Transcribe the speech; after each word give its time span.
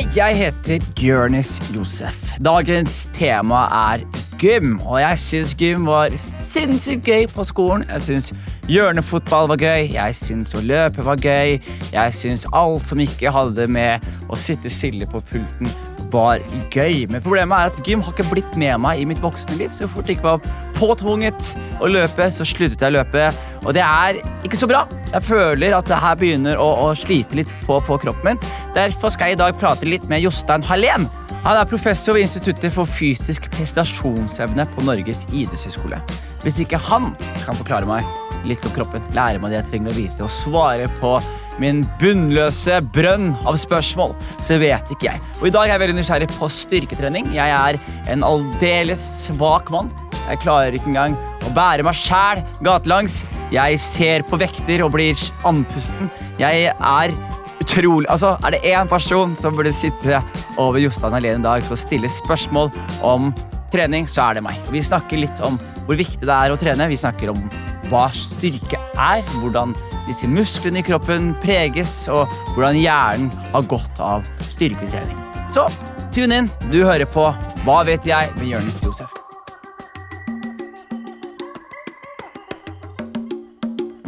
Hei, 0.00 0.08
jeg 0.16 0.36
heter 0.36 0.84
Jonis 0.96 1.58
Josef. 1.74 2.30
Dagens 2.40 3.10
tema 3.12 3.66
er 3.92 4.04
gym, 4.40 4.78
og 4.88 4.96
jeg 5.02 5.18
syns 5.20 5.52
gym 5.60 5.84
var 5.84 6.14
sinnssykt 6.16 7.04
gøy 7.04 7.26
på 7.28 7.44
skolen. 7.44 7.84
Jeg 7.84 8.06
syns 8.06 8.30
hjørnefotball 8.64 9.50
var 9.52 9.60
gøy, 9.60 9.90
jeg 9.92 10.16
syns 10.16 10.56
å 10.56 10.62
løpe 10.64 11.04
var 11.04 11.20
gøy. 11.20 11.58
Jeg 11.92 12.16
syns 12.16 12.46
alt 12.56 12.88
som 12.88 13.02
ikke 13.04 13.28
hadde 13.34 13.68
med 13.68 14.08
å 14.32 14.40
sitte 14.40 14.72
stille 14.72 15.04
på 15.04 15.20
pulten, 15.34 15.68
var 16.08 16.40
gøy. 16.72 17.04
Men 17.12 17.20
problemet 17.20 17.60
er 17.60 17.68
at 17.68 17.84
gym 17.84 18.00
har 18.00 18.16
ikke 18.16 18.30
blitt 18.32 18.56
med 18.56 18.80
meg 18.80 19.02
i 19.02 19.08
mitt 19.10 19.20
voksne 19.20 19.60
liv. 19.60 19.68
Så 19.76 19.90
fort 19.90 20.08
jeg 20.08 20.16
ikke 20.16 20.30
var 20.30 20.70
påtvunget 20.80 21.52
å 21.76 21.92
løpe, 21.92 22.32
så 22.32 22.48
sluttet 22.48 22.80
jeg 22.80 22.94
å 22.94 23.02
løpe. 23.02 23.28
Og 23.66 23.74
det 23.76 23.82
er 23.84 24.20
ikke 24.46 24.58
så 24.58 24.68
bra. 24.70 24.84
Jeg 25.10 25.26
føler 25.26 25.74
at 25.76 25.88
det 25.90 25.98
her 26.00 26.16
begynner 26.18 26.60
å, 26.60 26.68
å 26.86 26.92
slite 26.96 27.40
litt 27.40 27.50
på, 27.66 27.80
på, 27.86 27.98
kroppen 28.02 28.32
min. 28.32 28.40
Derfor 28.76 29.12
skal 29.12 29.32
jeg 29.32 29.38
i 29.38 29.42
dag 29.42 29.58
prate 29.60 29.88
litt 29.88 30.06
med 30.10 30.22
Jostein 30.24 30.64
Hallén. 30.66 31.08
Han 31.40 31.56
er 31.56 31.68
professor 31.68 32.16
ved 32.16 32.26
Instituttet 32.26 32.72
for 32.74 32.88
fysisk 32.88 33.48
prestasjonsevne 33.54 34.66
på 34.74 34.84
Norges 34.84 35.24
idrettshøgskole. 35.32 36.00
Hvis 36.44 36.60
ikke 36.62 36.80
han 36.88 37.14
kan 37.44 37.56
forklare 37.56 37.88
meg 37.88 38.04
litt 38.48 38.64
om 38.64 38.72
kroppen, 38.72 39.04
lære 39.16 39.40
meg 39.40 39.52
det 39.52 39.60
jeg 39.60 39.68
trenger 39.70 39.92
å 39.92 39.98
vite, 39.98 40.24
og 40.24 40.32
svare 40.32 40.88
på 41.00 41.16
min 41.60 41.82
bunnløse 42.00 42.78
brønn 42.94 43.34
av 43.48 43.58
spørsmål, 43.60 44.14
så 44.40 44.56
vet 44.60 44.94
ikke 44.94 45.10
jeg. 45.10 45.24
Og 45.40 45.50
I 45.50 45.52
dag 45.56 45.66
er 45.66 45.74
jeg 45.74 45.82
veldig 45.84 45.98
nysgjerrig 45.98 46.30
på 46.36 46.48
styrketrening. 46.60 47.28
Jeg 47.36 47.56
er 47.56 47.80
en 48.12 48.24
aldeles 48.24 49.04
svak 49.26 49.68
mann. 49.74 49.92
Jeg 50.22 50.40
klarer 50.44 50.76
ikke 50.76 50.92
engang 50.92 51.18
å 51.44 51.52
bære 51.56 51.84
meg 51.84 51.98
sjæl 51.98 52.44
gatelangs. 52.64 53.22
Jeg 53.50 53.80
ser 53.82 54.24
på 54.28 54.38
vekter 54.40 54.84
og 54.84 54.94
blir 54.94 55.18
andpusten. 55.48 56.10
Jeg 56.38 56.70
er 56.70 57.14
utrolig 57.60 58.08
Altså, 58.10 58.36
er 58.44 58.54
det 58.54 58.62
én 58.66 58.88
person 58.88 59.34
som 59.36 59.54
burde 59.56 59.72
sitte 59.74 60.22
over 60.58 60.80
Jostein 60.80 61.14
alene 61.14 61.42
i 61.42 61.46
dag 61.46 61.66
for 61.66 61.76
å 61.76 61.80
stille 61.80 62.10
spørsmål 62.10 62.70
om 63.06 63.30
trening, 63.70 64.08
så 64.10 64.30
er 64.30 64.38
det 64.38 64.46
meg. 64.46 64.58
Vi 64.72 64.82
snakker 64.82 65.20
litt 65.22 65.42
om 65.46 65.58
hvor 65.86 65.98
viktig 65.98 66.26
det 66.26 66.34
er 66.34 66.52
å 66.52 66.58
trene. 66.58 66.88
Vi 66.90 66.98
snakker 66.98 67.32
om 67.32 67.44
hva 67.90 68.06
styrke 68.14 68.78
er, 68.94 69.22
hvordan 69.40 69.74
disse 70.08 70.28
musklene 70.30 70.82
i 70.82 70.86
kroppen 70.86 71.32
preges, 71.42 71.94
og 72.10 72.30
hvordan 72.54 72.78
hjernen 72.78 73.30
har 73.52 73.70
godt 73.70 74.02
av 74.02 74.26
styrketrening. 74.50 75.18
Så 75.50 75.66
tune 76.14 76.42
inn. 76.42 76.52
Du 76.70 76.82
hører 76.82 77.08
på 77.10 77.30
Hva 77.64 77.82
vet 77.86 78.06
jeg 78.08 78.34
med 78.38 78.54
Jonis 78.54 78.82
Josef. 78.86 79.19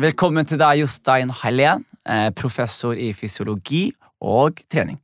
Velkommen 0.01 0.47
til 0.49 0.57
deg, 0.61 0.79
Jostein 0.81 1.31
Hallén, 1.43 1.83
eh, 2.09 2.31
professor 2.37 2.97
i 2.97 3.11
fysiologi 3.13 3.91
og 4.25 4.63
trening. 4.73 4.99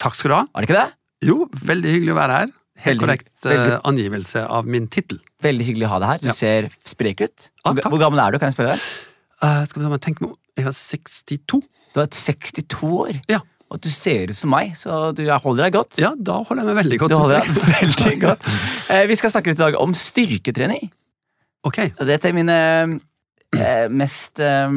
Takk 0.00 0.14
skal 0.16 0.30
du 0.30 0.34
ha. 0.34 0.44
Var 0.54 0.62
det 0.64 0.68
ikke 0.70 0.78
det? 0.78 1.28
Jo, 1.28 1.36
veldig 1.52 1.92
hyggelig 1.92 2.14
å 2.14 2.16
være 2.18 2.38
her. 2.38 2.52
Helt 2.86 3.00
korrekt 3.02 3.28
eh, 3.44 3.50
veldig- 3.52 3.80
angivelse 3.84 4.44
av 4.48 4.66
min 4.66 4.86
tittel. 4.88 5.18
Veldig 5.42 5.66
hyggelig 5.66 5.86
å 5.86 5.90
ha 5.92 5.98
deg 5.98 6.08
her. 6.08 6.18
Du 6.18 6.26
Ja. 6.28 6.32
ser 6.32 6.68
sprek 6.84 7.20
ut. 7.20 7.50
Hvor, 7.64 7.78
ah, 7.84 7.90
hvor 7.90 7.98
gammel 7.98 8.20
er 8.26 8.30
du? 8.32 8.38
Kan 8.38 8.50
jeg 8.50 8.56
spørre 8.56 8.76
deg? 8.76 8.80
Uh, 9.42 9.64
skal 9.66 9.82
vi 9.82 9.98
tenke 9.98 10.20
meg 10.22 10.30
om. 10.30 10.36
Jeg 10.56 10.66
er 10.66 10.72
62. 10.72 11.62
Du 11.94 12.00
er 12.00 12.06
62 12.06 12.82
år, 12.82 13.20
Ja. 13.28 13.40
og 13.70 13.80
du 13.80 13.90
ser 13.90 14.28
ut 14.30 14.36
som 14.36 14.50
meg, 14.50 14.72
så 14.74 15.14
du 15.14 15.24
jeg 15.24 15.40
holder 15.40 15.64
deg 15.64 15.72
godt. 15.74 15.98
ja, 15.98 16.14
da 16.16 16.42
holder 16.42 16.64
jeg 16.64 16.74
meg 16.74 16.84
veldig 16.84 16.98
godt. 16.98 17.10
Du 17.10 17.16
holder 17.18 17.40
deg 17.40 17.48
veldig 17.82 18.20
godt. 18.20 18.42
Uh, 18.90 19.06
vi 19.10 19.14
skal 19.14 19.30
snakke 19.30 19.46
litt 19.52 19.58
i 19.60 19.64
dag 19.70 19.74
om 19.76 19.92
styrketrening. 19.92 20.90
Ok, 21.64 21.76
Det 21.98 22.06
Dette 22.06 22.24
er 22.28 22.32
mine 22.32 22.50
eh, 22.54 22.98
mest 23.88 24.40
eh, 24.44 24.68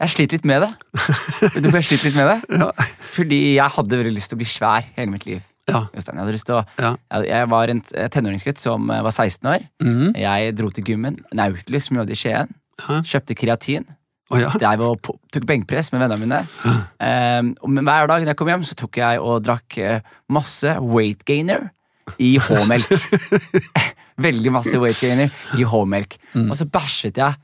Jeg 0.00 0.12
sliter 0.12 0.36
litt 0.38 0.46
med 0.48 0.62
det. 0.66 0.70
Vet 1.40 1.58
du 1.62 1.68
hvorfor 1.70 1.80
jeg 1.80 1.88
sliter 1.90 2.08
litt 2.10 2.16
med 2.20 2.28
det? 2.30 2.38
ja. 2.60 2.70
Fordi 3.16 3.40
jeg 3.56 3.74
hadde 3.78 3.98
veldig 4.02 4.14
lyst 4.16 4.28
til 4.32 4.36
å 4.38 4.42
bli 4.42 4.48
svær 4.50 4.84
hele 4.96 5.10
mitt 5.14 5.24
liv. 5.26 5.40
ja. 5.70 5.80
Jostein. 5.96 6.20
Jeg, 6.20 6.40
å, 6.52 6.62
Ja. 6.78 6.92
jeg, 7.16 7.28
jeg 7.32 7.48
var 7.50 7.72
en 7.72 7.80
t- 7.80 8.08
tenåringsgutt 8.14 8.60
som 8.62 8.90
eh, 8.92 9.00
var 9.02 9.10
16 9.16 9.48
år. 9.54 9.64
Mm. 9.82 10.10
Jeg 10.20 10.54
dro 10.58 10.68
til 10.70 10.84
gymmen, 10.92 11.16
Nautilus, 11.34 11.88
som 11.88 11.96
jobbet 11.98 12.12
i 12.14 12.20
Skien. 12.20 12.52
Ja. 12.84 13.00
Kjøpte 13.02 13.34
kreatin. 13.40 13.86
Oh, 14.28 14.36
ja. 14.42 14.50
Jeg 14.58 14.78
var 14.80 14.96
tok 15.06 15.44
benkpress 15.46 15.92
med 15.94 16.02
vennene 16.02 16.26
mine. 16.26 16.38
Um, 16.98 17.52
men 17.70 17.86
hver 17.86 18.08
dag 18.10 18.24
når 18.24 18.32
jeg 18.32 18.38
kom 18.40 18.48
hjem, 18.50 18.64
så 18.66 18.74
tok 18.74 18.98
jeg 18.98 19.20
og 19.22 19.44
drakk 19.46 19.76
eh, 19.78 20.00
masse 20.34 20.72
weight 20.82 21.22
gainer 21.28 21.68
i 22.18 22.32
H-melk. 22.42 22.90
Veldig 24.26 24.52
masse 24.54 24.78
weight 24.82 24.98
gainer 25.00 25.30
i 25.56 25.64
H-melk. 25.68 26.18
Mm. 26.34 26.50
Og 26.50 26.56
så 26.58 26.66
bæsjet 26.68 27.20
jeg 27.22 27.38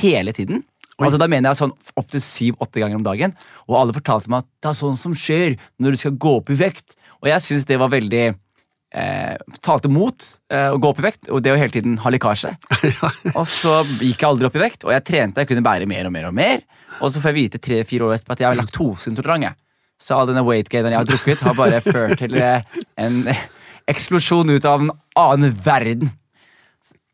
hele 0.00 0.34
tiden. 0.36 0.64
Altså 1.00 1.16
Da 1.20 1.28
mener 1.30 1.50
jeg 1.50 1.62
sånn 1.62 1.74
opptil 1.96 2.20
syv-åtte 2.20 2.82
ganger 2.82 2.98
om 2.98 3.06
dagen. 3.06 3.34
Og 3.68 3.78
alle 3.80 3.96
fortalte 3.96 4.30
meg 4.32 4.44
at 4.44 4.50
det 4.60 4.70
er 4.72 4.78
sånn 4.82 4.98
som 5.00 5.16
skjer 5.16 5.56
når 5.80 5.96
du 5.96 6.02
skal 6.02 6.18
gå 6.20 6.36
opp 6.42 6.52
i 6.52 6.58
vekt. 6.60 6.96
Og 7.22 7.30
jeg 7.30 7.44
syns 7.44 7.66
det 7.68 7.78
var 7.80 7.92
veldig 7.92 8.24
eh, 8.28 9.36
Talte 9.64 9.90
mot 9.92 10.26
eh, 10.52 10.68
å 10.68 10.80
gå 10.80 10.90
opp 10.92 11.00
i 11.00 11.06
vekt 11.08 11.30
og 11.30 11.42
det 11.44 11.54
å 11.54 11.58
hele 11.60 11.72
tiden 11.72 11.96
ha 12.04 12.12
lekkasje. 12.12 12.52
Og 13.38 13.42
så 13.48 13.80
gikk 14.00 14.20
jeg 14.20 14.28
aldri 14.28 14.48
opp 14.48 14.60
i 14.60 14.62
vekt, 14.62 14.84
og 14.86 14.94
jeg 14.94 15.06
trente. 15.06 15.42
Jeg 15.42 15.50
kunne 15.50 15.64
bære 15.64 15.88
mer 15.90 16.08
og 16.08 16.14
mer 16.14 16.28
og 16.30 16.36
mer. 16.36 16.64
Og 17.00 17.12
så 17.12 17.22
får 17.22 17.32
jeg 17.32 17.38
vite 17.38 17.60
tre-fire 17.62 18.08
år 18.08 18.18
etterpå 18.18 18.36
at 18.36 18.44
jeg 18.44 18.50
er 18.50 18.60
laktoseintolerant. 18.60 19.58
Så 20.00 20.16
all 20.16 20.30
denne 20.30 20.44
weight 20.46 20.70
gaineren 20.72 20.96
jeg 20.96 21.02
har 21.02 21.10
drukket, 21.10 21.42
har 21.44 21.56
bare 21.58 21.82
ført 21.84 22.20
til 22.22 22.36
eh, 22.40 22.64
en 23.00 23.22
eksplosjon 23.92 24.52
ut 24.52 24.68
av 24.68 24.84
en 24.84 24.92
annen 25.18 25.56
verden. 25.64 26.12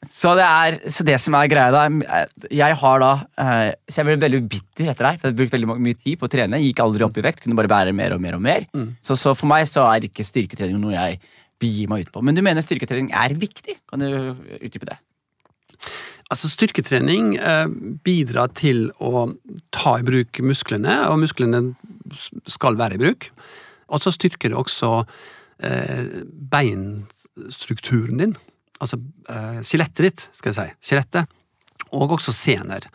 Så 0.04 0.34
det, 0.36 0.44
er, 0.44 0.76
så 0.92 1.04
det 1.08 1.16
som 1.22 1.34
er 1.38 1.48
greia 1.48 1.72
da 1.72 1.86
Jeg 2.52 2.76
har 2.78 3.00
da 3.00 3.12
eh, 3.40 3.70
Så 3.88 4.02
jeg 4.02 4.06
ble 4.06 4.16
veldig 4.20 4.40
bitter 4.44 4.90
etter 4.92 5.08
deg, 5.08 5.18
for 5.18 5.30
jeg 5.30 5.38
brukt 5.38 5.54
veldig 5.54 5.70
mye 5.72 5.98
tid 5.98 6.20
på 6.20 6.28
å 6.28 6.30
trene. 6.30 6.60
Gikk 6.62 6.82
aldri 6.84 7.06
opp 7.06 7.16
i 7.16 7.24
vekt, 7.24 7.40
kunne 7.42 7.56
bare 7.58 7.70
bære 7.72 7.96
mer 7.96 8.14
og 8.14 8.22
mer 8.22 8.36
og 8.36 8.44
mer. 8.44 8.68
Så, 9.00 9.16
så 9.18 9.32
for 9.34 9.48
meg 9.50 9.64
så 9.70 9.86
er 9.88 10.06
ikke 10.06 10.26
styrketrening 10.26 10.78
noe 10.82 10.94
jeg 10.94 11.20
begir 11.62 11.88
meg 11.90 12.06
ut 12.06 12.12
på. 12.12 12.22
Men 12.24 12.36
du 12.36 12.44
mener 12.44 12.64
styrketrening 12.64 13.08
er 13.16 13.34
viktig? 13.40 13.78
Kan 13.88 14.04
du 14.04 14.36
utdype 14.60 14.90
det? 14.90 14.98
Altså, 16.26 16.50
styrketrening 16.50 17.36
eh, 17.38 17.68
bidrar 18.04 18.50
til 18.58 18.88
å 18.98 19.28
ta 19.74 19.96
i 20.00 20.06
bruk 20.06 20.40
musklene, 20.42 20.98
og 21.06 21.20
musklene 21.22 21.62
skal 22.50 22.78
være 22.78 22.98
i 22.98 23.02
bruk. 23.04 23.30
Og 23.86 24.02
så 24.02 24.10
styrker 24.14 24.50
det 24.50 24.58
også 24.58 24.90
eh, 25.62 26.20
beinstrukturen 26.50 28.22
din. 28.24 28.36
Altså 28.82 28.98
uh, 28.98 29.62
skjelettet 29.64 30.04
ditt, 30.08 30.26
skal 30.36 30.52
jeg 30.52 30.58
si. 30.58 30.90
Skjelettet. 30.90 31.32
Og 31.96 32.16
også 32.16 32.34
sener. 32.34 32.88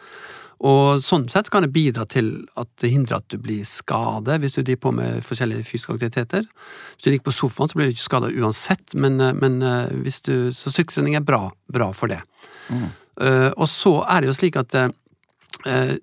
Og 0.62 1.02
sånn 1.02 1.26
sett 1.32 1.50
kan 1.50 1.66
det 1.66 1.72
bidra 1.74 2.04
til 2.10 2.44
at 2.60 2.70
det 2.84 2.92
hindrer 2.94 3.18
at 3.18 3.34
du 3.34 3.40
blir 3.42 3.64
skadet 3.66 4.38
hvis 4.44 4.60
du 4.60 4.62
driver 4.62 4.82
på 4.84 4.92
med 5.00 5.24
forskjellige 5.26 5.66
fysiske 5.66 5.96
aktiviteter. 5.96 6.46
Hvis 6.46 7.06
du 7.06 7.10
ligger 7.10 7.26
på 7.32 7.34
sofaen, 7.34 7.72
så 7.72 7.80
blir 7.80 7.90
du 7.90 7.96
ikke 7.96 8.06
skada 8.06 8.30
uansett, 8.30 8.94
men, 8.94 9.18
eh, 9.26 9.34
men 9.34 9.58
eh, 9.66 9.96
hvis 10.06 10.22
du, 10.28 10.36
så 10.54 10.70
styrketrening 10.70 11.18
er 11.18 11.26
bra, 11.26 11.48
bra 11.74 11.90
for 11.98 12.14
det. 12.14 12.22
Eh, 12.70 13.50
og 13.56 13.66
så 13.72 13.96
er 14.06 14.22
det 14.22 14.30
jo 14.30 14.38
slik 14.38 14.60
at 14.62 14.78
uh, 14.78 15.98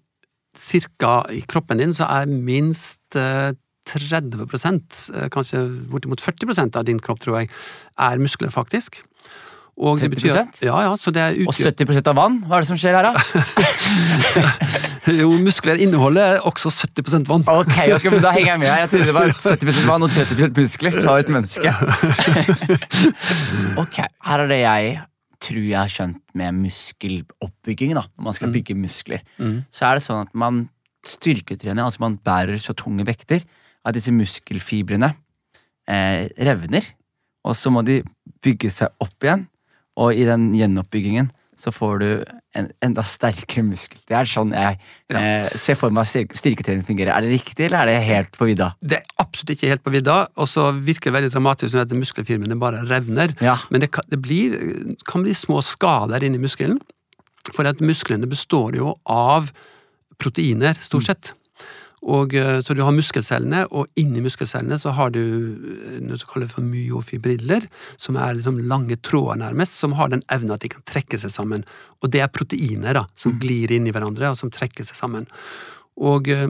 cirka 0.58 1.12
i 1.34 1.40
kroppen 1.46 1.78
din 1.78 1.94
så 1.94 2.10
er 2.18 2.26
minst 2.26 3.18
uh, 3.18 3.54
30 3.88 4.44
eh, 5.14 5.28
kanskje 5.32 5.62
bortimot 5.88 6.20
40% 6.20 6.76
av 6.76 6.84
din 6.84 7.00
kropp, 7.00 7.22
tror 7.24 7.40
jeg, 7.40 7.50
er 7.98 8.20
muskler, 8.20 8.50
faktisk. 8.52 9.02
Og 9.78 10.00
det 10.00 10.08
30%? 10.10 10.48
betyr- 10.58 10.66
Ja, 10.66 10.80
ja, 10.82 10.94
så 10.98 11.12
det 11.14 11.22
er 11.22 11.36
Og 11.46 11.54
70 11.54 12.02
av 12.10 12.16
vann? 12.18 12.40
Hva 12.48 12.56
er 12.58 12.64
det 12.64 12.66
som 12.66 12.74
skjer 12.80 12.96
her, 12.98 13.06
da? 13.06 13.12
Jo, 15.20 15.30
muskler 15.40 15.78
inneholder 15.80 16.40
også 16.44 16.68
70 16.74 17.24
vann. 17.28 17.44
Ok, 17.48 17.76
ok, 17.94 18.04
men 18.12 18.22
Da 18.24 18.32
henger 18.34 18.50
jeg 18.52 18.58
med 18.60 18.68
her. 18.68 18.78
Jeg 18.82 18.90
trodde 18.90 19.06
det 19.08 19.14
var 19.14 19.28
70% 19.38 19.86
vann 19.88 20.02
og 20.02 20.10
30 20.12 20.50
muskler. 20.58 20.98
Så 21.00 21.14
et 21.22 21.30
menneske. 21.32 21.72
ok, 23.82 23.96
Her 24.28 24.44
er 24.44 24.48
det 24.50 24.58
jeg 24.62 24.98
tror 25.40 25.62
jeg 25.62 25.78
har 25.78 25.88
skjønt 25.94 26.18
med 26.34 26.54
muskeloppbygging. 26.64 27.94
da 27.94 28.02
Når 28.18 28.24
man 28.28 28.32
skal 28.36 28.52
bygge 28.52 28.74
muskler, 28.76 29.22
så 29.70 29.86
er 29.92 29.98
det 30.00 30.04
sånn 30.08 30.24
at 30.26 30.34
man 30.34 30.64
styrketrener, 31.06 31.84
altså 31.86 32.00
man 32.02 32.18
bærer 32.18 32.58
så 32.60 32.74
tunge 32.76 33.06
vekter 33.06 33.44
at 33.86 33.94
disse 33.94 34.10
muskelfibrene 34.12 35.12
eh, 35.88 36.26
revner. 36.44 36.84
Og 37.46 37.54
så 37.56 37.70
må 37.72 37.84
de 37.86 38.02
bygge 38.44 38.70
seg 38.74 38.90
opp 39.00 39.24
igjen, 39.24 39.46
og 39.98 40.14
i 40.14 40.26
den 40.28 40.52
gjenoppbyggingen 40.56 41.32
så 41.58 41.72
får 41.74 41.94
du 41.98 42.10
en 42.58 42.68
enda 42.84 43.02
sterkere 43.06 43.64
muskel. 43.66 43.98
Det 44.06 44.14
er 44.14 44.28
sånn 44.30 44.52
jeg 44.54 44.76
eh, 45.18 45.48
ser 45.58 45.78
for 45.78 45.94
meg 45.94 46.06
styrketrening 46.06 46.84
fungerer. 46.86 47.10
Er 47.16 47.26
det 47.26 47.32
riktig, 47.32 47.66
eller 47.66 47.82
er 47.82 47.90
det 47.90 48.06
helt 48.06 48.38
på 48.38 48.46
vidda? 48.46 48.70
Det 48.78 49.00
er 49.00 49.16
absolutt 49.22 49.56
ikke 49.56 49.72
helt 49.72 49.82
på 49.82 49.94
vidda, 49.94 50.18
og 50.38 50.50
så 50.50 50.68
virker 50.72 51.10
det 51.10 51.16
veldig 51.16 51.32
dramatisk 51.34 51.74
når 51.74 51.88
at 51.88 51.96
muskelfirmaene 51.98 52.58
bare 52.62 52.84
revner. 52.86 53.34
Ja. 53.42 53.56
Men 53.74 53.82
det, 53.82 53.90
kan, 53.96 54.06
det 54.10 54.20
blir, 54.22 54.54
kan 55.08 55.26
bli 55.26 55.34
små 55.38 55.58
skader 55.66 56.26
inni 56.26 56.40
muskelen, 56.42 56.78
for 57.50 57.66
at 57.66 57.82
musklene 57.82 58.30
består 58.30 58.78
jo 58.78 58.94
av 59.10 59.50
proteiner, 60.22 60.78
stort 60.82 61.10
sett. 61.10 61.32
Og, 62.02 62.34
eh, 62.34 62.60
så 62.62 62.74
du 62.76 62.82
har 62.86 62.92
muskelcellene, 62.94 63.64
og 63.74 63.88
inni 63.98 64.20
muskelcellene 64.22 64.78
så 64.78 64.92
har 64.94 65.10
du 65.10 65.18
eh, 65.18 65.98
noe 66.04 66.18
som 66.20 66.28
kalles 66.30 66.52
for 66.52 66.62
myofibriller, 66.62 67.66
som 67.98 68.16
er 68.16 68.34
liksom 68.38 68.60
lange 68.70 68.96
tråder 69.02 69.40
nærmest, 69.42 69.80
som 69.82 69.92
har 69.98 70.08
den 70.12 70.22
evnen 70.30 70.54
at 70.54 70.62
de 70.62 70.68
kan 70.68 70.84
trekke 70.86 71.18
seg 71.18 71.30
sammen. 71.34 71.64
Og 72.02 72.10
det 72.14 72.20
er 72.22 72.28
proteiner 72.30 72.94
da, 72.94 73.04
som 73.18 73.34
glir 73.42 73.72
inn 73.74 73.86
i 73.86 73.92
hverandre, 73.92 74.30
og 74.30 74.38
som 74.38 74.50
trekker 74.54 74.86
seg 74.86 74.96
sammen. 74.96 75.26
Og 75.98 76.28
eh, 76.28 76.48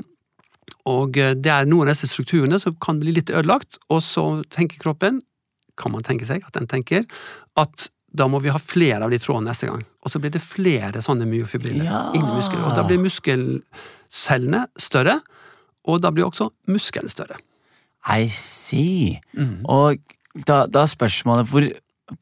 Og 0.88 1.12
det 1.12 1.46
er 1.52 1.66
noen 1.68 1.88
av 1.88 1.94
disse 1.94 2.08
strukturene 2.08 2.56
som 2.60 2.74
kan 2.80 2.98
bli 3.00 3.12
litt 3.12 3.28
ødelagt, 3.30 3.76
og 3.92 4.00
så 4.04 4.22
tenker 4.52 4.78
kroppen, 4.80 5.22
kan 5.76 5.92
man 5.92 6.02
tenke 6.04 6.24
seg 6.28 6.44
at 6.46 6.54
den 6.56 6.66
tenker, 6.68 7.04
at 7.60 7.88
da 8.16 8.24
må 8.28 8.40
vi 8.40 8.48
ha 8.52 8.58
flere 8.58 9.04
av 9.04 9.10
de 9.12 9.18
trådene 9.20 9.50
neste 9.50 9.68
gang. 9.68 9.82
Og 10.04 10.10
så 10.12 10.20
blir 10.20 10.32
det 10.32 10.40
flere 10.40 11.02
sånne 11.04 11.26
myofibriller 11.28 11.84
Ja. 11.84 12.00
inni 12.14 12.32
muskelen. 12.36 12.64
Og 12.64 12.74
da 12.76 12.84
blir 12.88 12.98
muskelcellene 13.04 14.66
større, 14.80 15.18
og 15.86 16.00
da 16.02 16.12
blir 16.14 16.26
også 16.26 16.50
muskelen 16.70 17.12
større. 17.12 17.38
I 18.08 18.28
see. 18.32 19.18
Mm. 19.36 19.66
Og 19.68 20.00
da, 20.46 20.64
da 20.70 20.84
er 20.84 20.90
spørsmålet 20.90 21.48
hvor 21.50 21.66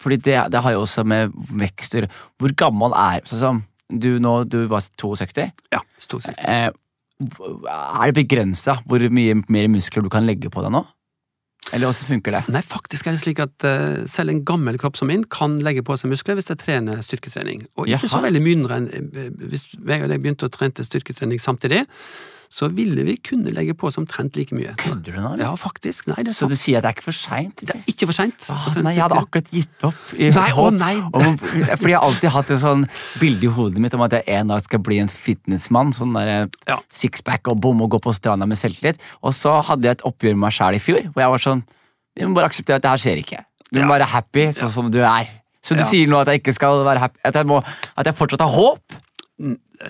Fordi 0.02 0.16
det, 0.16 0.38
det 0.50 0.62
har 0.62 0.72
jo 0.74 0.80
også 0.82 1.04
med 1.06 1.30
vekst 1.60 1.94
å 1.94 2.00
gjøre. 2.00 2.08
Hvor 2.42 2.54
gammel 2.58 2.94
er 2.98 3.20
Sånn 3.28 3.38
som 3.38 3.60
du 3.86 4.16
nå, 4.18 4.32
du 4.50 4.64
var 4.66 4.82
62. 4.98 5.44
Ja, 5.70 5.78
stort 6.02 6.24
sett. 6.24 6.40
Eh, 6.42 6.72
er 7.22 8.10
det 8.10 8.16
begrensa 8.16 8.80
hvor 8.86 9.04
mye 9.14 9.36
mer 9.46 9.68
muskler 9.70 10.02
du 10.02 10.10
kan 10.10 10.26
legge 10.26 10.50
på 10.50 10.64
deg 10.64 10.74
nå? 10.74 10.82
Eller 11.74 11.90
åssen 11.90 12.06
funker 12.06 12.34
det? 12.34 12.42
Nei, 12.54 12.62
faktisk 12.62 13.08
er 13.08 13.16
det 13.16 13.22
slik 13.24 13.40
at 13.42 13.66
uh, 13.66 14.04
selv 14.10 14.30
en 14.30 14.44
gammel 14.46 14.78
kropp 14.78 14.98
som 14.98 15.10
min 15.10 15.24
kan 15.32 15.56
legge 15.66 15.82
på 15.86 15.96
seg 15.98 16.12
muskler 16.12 16.38
hvis 16.38 16.50
jeg 16.52 16.60
trener 16.62 17.02
styrketrening. 17.02 17.64
Og 17.80 17.90
ikke 17.90 18.10
så 18.10 18.22
veldig 18.22 18.42
mindre 18.42 18.78
enn 18.78 18.86
eh, 18.92 19.32
Hvis 19.50 19.72
jeg 19.74 20.04
og 20.04 20.12
deg 20.12 20.22
begynte 20.22 20.46
å 20.46 20.52
trene 20.52 20.86
styrketrening 20.86 21.42
samtidig, 21.42 21.82
så 22.50 22.68
ville 22.72 23.04
vi 23.04 23.16
kunne 23.16 23.50
legge 23.52 23.74
på 23.74 23.88
oss 23.88 23.96
omtrent 23.98 24.36
like 24.36 24.52
mye. 24.54 24.74
Kødder 24.76 25.12
du 25.16 25.20
nå? 25.20 25.36
Ja, 25.38 25.52
faktisk. 25.56 26.06
Nei, 26.08 26.22
det 26.24 26.34
Så 26.34 26.48
du 26.48 26.54
sier 26.56 26.78
at 26.78 26.82
det 26.84 26.90
er 26.90 26.94
ikke 26.96 27.06
for 27.08 27.12
seint? 27.16 27.56
Det 27.66 27.74
er 27.74 27.82
ikke 27.90 28.06
for 28.06 28.12
seint. 28.12 28.48
Ah, 28.50 28.74
nei, 28.82 28.94
jeg 28.94 29.02
hadde 29.02 29.18
akkurat 29.20 29.50
gitt 29.52 29.84
opp. 29.84 29.94
i 30.16 30.30
Nei, 30.30 30.50
å 30.52 30.70
nei, 30.72 30.94
om- 31.00 31.38
fordi 31.38 31.90
jeg 31.90 31.98
har 31.98 32.06
alltid 32.08 32.30
hatt 32.30 32.50
et 32.50 32.60
sånn 32.60 32.86
bilde 33.20 33.44
i 33.44 33.52
hodet 33.52 33.78
mitt 33.78 33.94
om 33.94 34.02
at 34.02 34.12
jeg 34.12 34.24
en 34.28 34.48
dag 34.48 34.62
skal 34.62 34.78
bli 34.78 34.98
en 34.98 35.08
fitnessmann. 35.08 35.92
Sånn 35.92 36.14
der 36.14 36.48
Ja. 36.68 36.78
sixpack 36.88 37.48
og 37.48 37.60
bom 37.60 37.80
og 37.82 37.90
gå 37.90 38.00
på 38.00 38.14
stranda 38.14 38.46
med 38.46 38.56
selvtillit. 38.56 38.96
Og 39.22 39.32
så 39.32 39.60
hadde 39.62 39.82
jeg 39.84 39.90
et 39.98 40.02
oppgjør 40.04 40.34
med 40.36 40.44
meg 40.46 40.52
sjæl 40.52 40.74
i 40.76 40.78
fjor, 40.78 41.02
hvor 41.12 41.20
jeg 41.22 41.30
var 41.30 41.38
sånn 41.38 41.64
Vi 42.18 42.24
må 42.24 42.34
bare 42.34 42.46
akseptere 42.48 42.76
at 42.76 42.82
det 42.82 42.88
her 42.88 42.96
skjer 42.96 43.18
ikke. 43.22 43.44
Du 43.72 43.80
må 43.82 43.92
Ja. 43.92 43.98
være 43.98 44.06
happy 44.08 44.46
sånn 44.52 44.70
som 44.70 44.90
du 44.90 45.00
er. 45.02 45.28
Så 45.62 45.74
du 45.74 45.80
Ja. 45.80 45.84
sier 45.84 46.06
nå 46.06 46.20
at 46.20 46.28
jeg 46.28 46.42
ikke 46.42 46.54
skal 46.54 46.82
være 46.84 46.98
happy, 46.98 47.18
at 47.24 47.34
jeg, 47.34 47.44
må, 47.46 47.62
at 47.96 48.06
jeg 48.06 48.14
fortsatt 48.14 48.40
har 48.40 48.48
håp? 48.48 48.80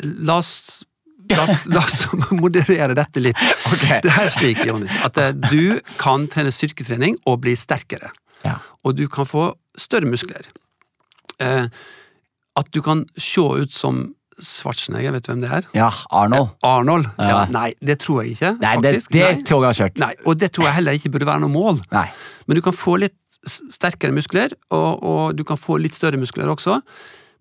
La 0.02 0.38
oss, 0.38 0.84
la, 1.32 1.46
oss, 1.80 2.06
moderere 2.44 2.94
dette 2.96 3.22
litt. 3.22 3.40
Okay. 3.72 4.00
Det 4.04 4.12
er 4.12 4.30
slik, 4.32 4.62
Jonis, 4.68 4.96
at 5.06 5.18
eh, 5.22 5.32
du 5.50 5.80
kan 6.00 6.28
trene 6.32 6.52
styrketrening 6.54 7.18
og 7.26 7.40
bli 7.46 7.56
sterkere. 7.58 8.12
Ja. 8.44 8.58
Og 8.86 8.96
du 8.98 9.06
kan 9.12 9.28
få 9.28 9.50
større 9.80 10.08
muskler. 10.10 10.48
Eh, 11.42 11.66
at 12.56 12.70
du 12.72 12.80
kan 12.84 13.04
se 13.20 13.42
ut 13.42 13.74
som 13.74 14.06
Schwarzenegger, 14.36 15.14
vet 15.14 15.24
du 15.24 15.30
hvem 15.30 15.44
det 15.46 15.50
er? 15.52 15.68
Ja, 15.72 15.88
Arnold. 16.12 16.50
Arnold? 16.66 17.06
Ja. 17.16 17.28
Ja. 17.30 17.36
nei, 17.48 17.70
det 17.80 17.98
tror 18.02 18.20
jeg 18.20 18.34
ikke. 18.34 18.50
Nei, 18.60 18.74
det, 18.84 18.90
faktisk. 18.98 19.12
det 19.16 19.22
Nei. 19.24 19.44
toget 19.48 19.68
har 19.70 19.78
kjørt. 19.78 20.00
Nei, 20.02 20.10
og 20.28 20.40
det 20.42 20.50
tror 20.52 20.68
jeg 20.68 20.76
heller 20.76 20.98
ikke 20.98 21.12
burde 21.14 21.28
være 21.28 21.42
noe 21.46 21.52
mål. 21.54 21.80
Nei. 21.94 22.08
Men 22.44 22.58
du 22.58 22.62
kan 22.66 22.76
få 22.76 22.98
litt 23.00 23.16
sterkere 23.46 24.12
muskler, 24.12 24.52
og, 24.74 24.90
og 25.00 25.38
du 25.38 25.44
kan 25.46 25.56
få 25.60 25.78
litt 25.80 25.96
større 25.96 26.20
muskler 26.20 26.50
også. 26.52 26.82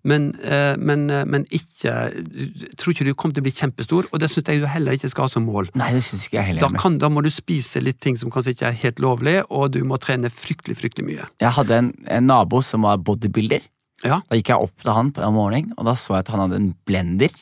Men, 0.06 0.28
eh, 0.38 0.76
men, 0.78 1.08
eh, 1.10 1.24
men 1.26 1.44
ikke 1.50 1.64
Jeg 1.82 2.76
tror 2.78 2.94
ikke 2.94 3.06
du 3.08 3.12
kommer 3.14 3.34
til 3.36 3.42
å 3.42 3.46
bli 3.48 3.54
kjempestor, 3.54 4.06
og 4.12 4.20
det 4.22 4.28
syns 4.30 4.48
jeg 4.52 4.62
du 4.62 4.66
heller 4.70 4.96
ikke 4.96 5.10
skal 5.10 5.26
ha 5.26 5.32
som 5.32 5.46
mål. 5.48 5.70
Nei, 5.78 5.92
det 5.96 6.04
synes 6.06 6.26
ikke 6.28 6.38
jeg 6.38 6.50
heller. 6.52 6.66
Da, 6.66 6.80
kan, 6.80 6.98
da 7.02 7.10
må 7.12 7.22
du 7.26 7.30
spise 7.34 7.82
litt 7.82 7.98
ting 8.04 8.18
som 8.20 8.30
kanskje 8.32 8.54
ikke 8.54 8.68
er 8.70 8.78
helt 8.84 9.02
lovlig, 9.02 9.38
og 9.50 9.72
du 9.74 9.80
må 9.88 9.98
trene 10.02 10.30
fryktelig, 10.32 10.78
fryktelig 10.78 11.08
mye. 11.08 11.26
Jeg 11.42 11.54
hadde 11.58 11.80
en, 11.82 11.90
en 12.18 12.30
nabo 12.30 12.62
som 12.64 12.86
var 12.86 13.02
bodybuilder. 13.02 13.66
Ja. 14.04 14.20
Da 14.28 14.38
gikk 14.38 14.52
jeg 14.52 14.68
opp 14.68 14.82
til 14.82 14.92
han 14.92 15.12
på 15.16 15.24
en 15.24 15.36
morgen, 15.36 15.72
og 15.76 15.88
da 15.88 15.96
så 15.98 16.16
jeg 16.16 16.26
at 16.26 16.32
han 16.34 16.44
hadde 16.46 16.60
en 16.60 16.70
blender. 16.88 17.34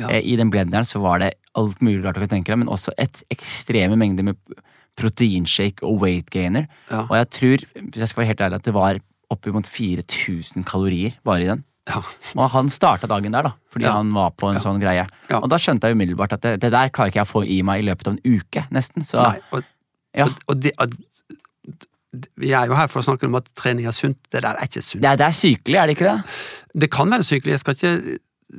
Ja. 0.00 0.10
Eh, 0.10 0.20
I 0.32 0.36
den 0.40 0.52
blenderen 0.52 0.88
så 0.88 1.00
var 1.04 1.22
det 1.22 1.34
alt 1.58 1.80
mulig 1.84 2.02
rart 2.04 2.18
du 2.18 2.24
kan 2.24 2.36
tenke 2.36 2.52
deg, 2.52 2.62
men 2.64 2.72
også 2.72 2.94
et 3.00 3.22
ekstreme 3.32 3.98
mengder 4.00 4.26
med 4.30 4.38
proteinshake 5.00 5.84
og 5.86 6.02
weight 6.04 6.30
gainer. 6.32 6.68
Ja. 6.90 7.06
Og 7.08 7.16
jeg 7.16 7.30
tror, 7.38 7.66
hvis 7.80 8.02
jeg 8.04 8.12
skal 8.12 8.22
være 8.22 8.32
helt 8.34 8.44
ærlig, 8.46 8.60
at 8.60 8.68
det 8.68 8.76
var 8.76 9.00
oppimot 9.32 9.68
4000 9.68 10.66
kalorier 10.68 11.16
bare 11.24 11.44
i 11.44 11.48
den. 11.48 11.62
Ja. 11.92 12.00
Og 12.38 12.50
han 12.54 12.68
starta 12.72 13.06
dagen 13.10 13.32
der, 13.36 13.42
da, 13.50 13.52
fordi 13.72 13.84
Ja. 13.84 13.92
han 13.98 14.12
var 14.16 14.30
på 14.32 14.48
en 14.48 14.54
Ja. 14.56 14.60
sånn 14.64 14.80
greie. 14.80 15.06
Og 15.36 15.48
da 15.52 15.56
skjønte 15.60 15.88
jeg 15.90 15.96
umiddelbart 15.96 16.32
at 16.38 16.40
det, 16.46 16.54
det 16.60 16.70
der 16.72 16.88
klarer 16.88 17.12
ikke 17.12 17.20
jeg 17.20 17.28
å 17.28 17.32
få 17.32 17.44
i 17.46 17.60
meg 17.62 17.82
i 17.84 17.86
løpet 17.90 18.08
av 18.08 18.16
en 18.16 18.22
uke, 18.38 18.66
nesten. 18.72 19.04
Så 19.04 19.20
Nei, 19.22 19.38
og, 19.52 19.64
ja. 20.16 20.24
og, 20.24 20.32
og 20.48 20.60
det, 20.62 20.72
vi 22.36 22.50
er 22.52 22.66
jo 22.68 22.74
her 22.76 22.90
for 22.92 23.00
å 23.00 23.06
snakke 23.06 23.24
om 23.28 23.38
at 23.38 23.46
trening 23.56 23.86
er 23.88 23.94
sunt. 23.96 24.18
Det 24.30 24.42
der 24.44 24.56
er 24.58 24.66
ikke 24.68 24.82
sunt. 24.84 25.00
det 25.02 25.08
er, 25.14 25.16
det 25.16 25.26
er 25.26 25.36
sykelig, 25.36 25.78
er 25.80 25.86
det 25.88 25.96
ikke 25.96 26.10
det? 26.10 26.18
Det 26.84 26.90
kan 26.92 27.08
være 27.10 27.24
sykelig, 27.24 27.54
jeg 27.56 27.60
skal 27.62 27.74
ikke, 27.78 27.92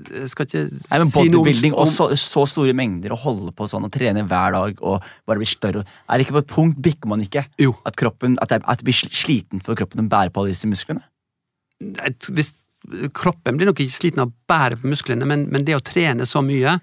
jeg 0.10 0.30
skal 0.32 0.48
ikke 0.48 0.64
Nei, 0.90 0.98
men 0.98 1.08
si 1.12 1.20
noe 1.20 1.26
om- 1.28 1.46
Bodybuilding 1.46 1.74
og 1.78 1.86
så, 1.88 2.08
så 2.18 2.48
store 2.50 2.74
mengder 2.74 3.14
å 3.14 3.20
holde 3.22 3.52
på 3.54 3.68
sånn 3.70 3.86
og 3.86 3.92
trene 3.94 4.24
hver 4.26 4.56
dag 4.58 4.80
og 4.82 5.04
bare 5.28 5.38
bli 5.38 5.46
større 5.46 5.84
Er 6.10 6.18
det 6.18 6.26
ikke 6.26 6.34
på 6.40 6.42
et 6.42 6.48
punkt 6.50 6.82
bikker 6.82 7.06
man 7.12 7.22
ikke 7.22 7.46
Jo. 7.62 7.76
at 7.86 7.96
kroppen 7.96 8.38
at 8.42 8.50
det, 8.50 8.64
at 8.66 8.80
det 8.82 8.86
blir 8.86 8.98
sliten 8.98 9.62
for 9.62 9.76
kroppen 9.78 10.02
å 10.02 10.10
bære 10.10 10.34
på 10.34 10.42
alle 10.42 10.50
disse 10.56 10.66
musklene? 10.66 11.04
hvis, 12.34 12.54
kroppen 13.16 13.58
blir 13.58 13.70
nok 13.70 13.82
ikke 13.84 13.96
sliten 13.96 14.24
av 14.24 14.32
å 14.32 14.38
bære 14.50 14.80
på 14.82 14.92
musklene, 14.92 15.28
men, 15.30 15.48
men 15.54 15.66
det 15.68 15.78
å 15.78 15.84
trene 15.84 16.28
så 16.30 16.44
mye, 16.46 16.78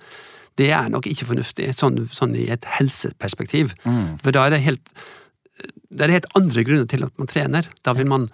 det 0.60 0.70
er 0.76 0.90
nok 0.92 1.06
ikke 1.08 1.28
fornuftig, 1.28 1.70
sånn, 1.76 2.02
sånn 2.12 2.36
i 2.36 2.48
et 2.52 2.66
helseperspektiv. 2.78 3.74
Mm. 3.84 4.18
For 4.22 4.34
da 4.34 4.46
er 4.46 4.56
det 4.56 4.64
helt 4.66 4.94
det 5.90 6.06
er 6.06 6.14
helt 6.14 6.30
andre 6.38 6.64
grunner 6.64 6.88
til 6.88 7.04
at 7.04 7.16
man 7.20 7.28
trener. 7.30 7.66
Da 7.84 7.94
vil 7.98 8.08
man 8.08 8.28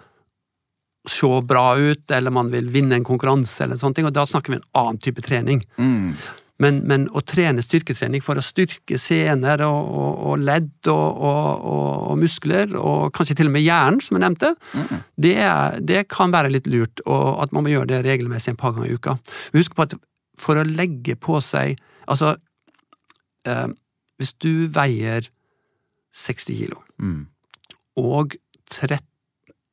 se 1.07 1.29
bra 1.47 1.71
ut, 1.79 2.03
eller 2.11 2.33
man 2.35 2.51
vil 2.51 2.67
vinne 2.71 2.99
en 2.99 3.07
konkurranse, 3.07 3.63
eller 3.63 3.79
sånne 3.79 3.99
ting, 3.99 4.07
og 4.09 4.15
da 4.15 4.25
snakker 4.27 4.53
vi 4.53 4.59
en 4.59 4.67
annen 4.77 4.99
type 5.01 5.23
trening. 5.25 5.63
Mm. 5.79 6.13
Men, 6.59 6.79
men 6.89 7.03
å 7.13 7.21
trene 7.21 7.61
styrketrening 7.61 8.23
for 8.25 8.39
å 8.39 8.41
styrke 8.41 8.97
sener 8.97 9.61
og, 9.61 9.91
og, 9.93 10.13
og 10.31 10.39
ledd 10.41 10.87
og, 10.89 11.19
og, 11.21 12.15
muskler, 12.17 12.71
og 12.81 13.11
kanskje 13.13 13.35
til 13.37 13.51
og 13.51 13.53
med 13.53 13.61
hjernen, 13.61 14.01
som 14.01 14.17
jeg 14.17 14.23
nevnte, 14.25 14.53
Mm. 14.73 15.03
det, 15.21 15.35
det 15.85 16.01
kan 16.09 16.31
være 16.33 16.49
litt 16.55 16.65
lurt, 16.67 17.01
og 17.05 17.43
at 17.43 17.53
man 17.53 17.63
må 17.63 17.69
gjøre 17.75 17.91
det 17.91 17.99
regelmessig 18.07 18.55
en 18.55 18.57
par 18.59 18.73
ganger 18.73 18.89
i 18.89 18.97
uka. 18.97 19.17
Husk 19.53 19.75
på 19.77 19.85
at 19.85 19.93
for 20.41 20.57
å 20.57 20.65
legge 20.65 21.15
på 21.17 21.39
seg 21.41 21.77
Altså, 22.07 22.35
eh, 23.45 23.67
hvis 24.17 24.33
du 24.39 24.67
veier 24.71 25.27
60 26.15 26.55
kilo, 26.57 26.81
Mm. 26.97 27.27
og 28.01 28.33
30 28.71 28.97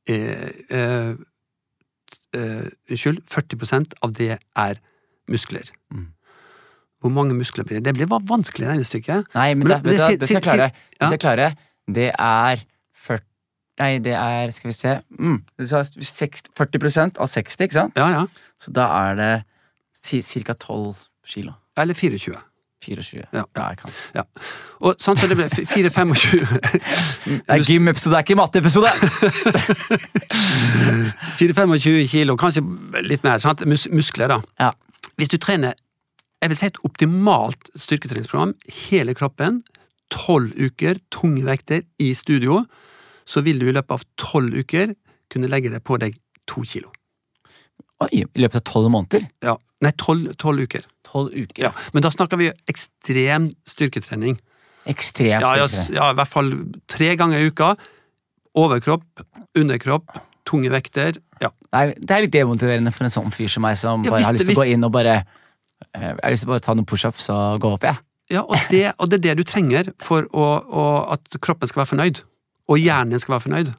eh, 0.08 0.50
eh, 0.68 1.14
eh, 2.34 2.66
Unnskyld, 2.90 3.22
40% 3.30 3.94
av 4.02 4.12
det 4.18 4.38
er 4.56 4.80
muskler. 5.30 5.70
Mm. 5.94 6.08
Hvor 7.04 7.12
mange 7.12 7.34
muskler 7.36 7.66
blir 7.68 7.82
det? 7.82 7.84
Det 7.84 7.92
blir 7.98 8.08
vanskelig 8.08 8.70
regnestykke. 8.70 9.18
Nei, 9.34 9.50
men, 9.54 9.68
Men 9.68 9.82
det, 9.84 9.86
det- 9.92 10.20
det 10.20 10.28
skal 10.28 10.40
jeg 10.40 10.42
klare. 10.42 10.70
Det 10.72 11.02
skal 11.02 11.18
jeg 11.18 11.20
klare. 11.20 11.48
Det 11.94 12.10
er 12.18 12.64
40 12.96 13.20
Nei, 13.78 13.98
det 13.98 14.14
er 14.14 14.50
Skal 14.54 14.68
vi 14.70 14.72
se 14.72 15.00
mm. 15.18 15.42
Du 15.58 15.66
sa 15.68 15.82
60, 15.84 16.42
40 16.56 17.18
av 17.20 17.26
60, 17.28 17.64
ikke 17.66 17.74
sant? 17.74 17.98
Ja, 17.98 18.08
ja. 18.08 18.26
Så 18.56 18.72
da 18.72 18.86
er 19.10 19.14
det 19.18 19.44
ca. 20.46 20.52
12 20.52 20.94
kilo. 21.26 21.52
Eller 21.76 21.94
24. 21.94 22.36
24. 22.84 23.22
Ja. 23.32 23.42
ja 23.56 23.68
jeg 23.68 23.76
kan. 23.82 23.90
Og 24.80 24.94
sånn 25.00 25.16
så 25.16 25.26
det 25.28 25.36
ble 25.38 25.48
4-25 25.48 26.14
Det 27.24 27.40
er 27.48 27.62
gymepisode, 27.64 28.14
det 28.14 28.20
er 28.20 28.24
ikke 28.24 28.36
matteepisode! 28.38 28.92
4-25 31.40 32.08
kilo, 32.12 32.36
kanskje 32.40 32.62
litt 33.04 33.24
mer. 33.24 33.38
Sant? 33.42 33.64
Mus 33.68 33.88
muskler, 33.92 34.28
da. 34.36 34.40
Ja. 34.60 34.70
Hvis 35.18 35.28
du 35.32 35.38
trener 35.38 35.72
jeg 36.44 36.52
vil 36.52 36.58
si 36.60 36.66
et 36.68 36.80
optimalt 36.84 37.70
styrketreningsprogram, 37.80 38.52
hele 38.90 39.14
kroppen, 39.16 39.62
tolv 40.12 40.52
uker, 40.60 40.98
tunge 41.14 41.44
vekter 41.46 41.86
i 42.04 42.10
studio, 42.16 42.60
så 43.24 43.40
vil 43.46 43.62
du 43.62 43.70
i 43.70 43.72
løpet 43.72 43.96
av 43.96 44.04
tolv 44.20 44.52
uker 44.52 44.92
kunne 45.32 45.48
legge 45.48 45.72
deg 45.72 45.80
på 45.86 45.96
deg 46.02 46.18
to 46.50 46.60
kilo. 46.68 46.92
Oi, 48.04 48.10
I 48.12 48.42
løpet 48.42 48.60
av 48.60 48.66
12 48.82 48.90
måneder? 48.92 49.24
Ja. 49.46 49.54
Nei, 49.84 49.92
tolv 49.96 50.60
uker. 50.60 50.84
12 51.08 51.30
uker. 51.32 51.62
Ja. 51.62 51.70
Men 51.94 52.04
da 52.04 52.10
snakker 52.12 52.40
vi 52.40 52.50
ekstrem 52.70 53.48
styrketrening. 53.68 54.36
Ekstremt 54.90 55.40
Ja, 55.40 55.54
ja, 55.56 55.68
ja, 55.94 56.10
i 56.12 56.18
hvert 56.18 56.28
fall 56.28 56.50
tre 56.90 57.14
ganger 57.16 57.40
i 57.40 57.48
uka. 57.48 57.72
Overkropp, 58.60 59.24
underkropp, 59.56 60.12
tunge 60.44 60.68
vekter. 60.74 61.16
Ja. 61.40 61.48
Det 61.48 61.80
er, 61.80 61.94
det 61.96 62.16
er 62.16 62.26
litt 62.26 62.34
demotiverende 62.36 62.92
for 62.92 63.08
en 63.08 63.14
sånn 63.14 63.32
fyr 63.34 63.48
som 63.50 63.64
meg, 63.64 63.78
som 63.80 64.04
Ja, 64.04 64.12
bare 64.12 64.20
hvis 64.20 64.28
har 64.28 64.36
lyst 64.36 64.50
til 64.50 64.58
å 64.58 64.60
gå 64.60 64.68
inn 64.74 64.84
og 64.84 64.92
bare 64.94 65.22
Jeg 65.92 66.18
har 66.22 66.34
lyst 66.34 66.44
til 66.46 66.50
å 66.50 66.54
bare 66.54 66.64
ta 66.64 66.74
noen 66.76 66.88
pushups 66.88 67.30
og 67.34 67.62
gå 67.64 67.72
opp, 67.76 67.86
jeg. 67.86 68.00
Ja, 68.32 68.42
og 68.48 68.56
det, 68.72 68.84
og 68.96 69.10
det 69.12 69.18
er 69.18 69.24
det 69.26 69.34
du 69.42 69.44
trenger 69.48 69.90
for 70.02 70.24
å, 70.32 70.44
å, 70.64 70.84
at 71.12 71.36
kroppen 71.44 71.68
skal 71.68 71.82
være 71.82 71.92
fornøyd. 71.92 72.22
Og 72.72 72.80
hjernen 72.80 73.20
skal 73.20 73.36
være 73.36 73.44
fornøyd. 73.46 73.72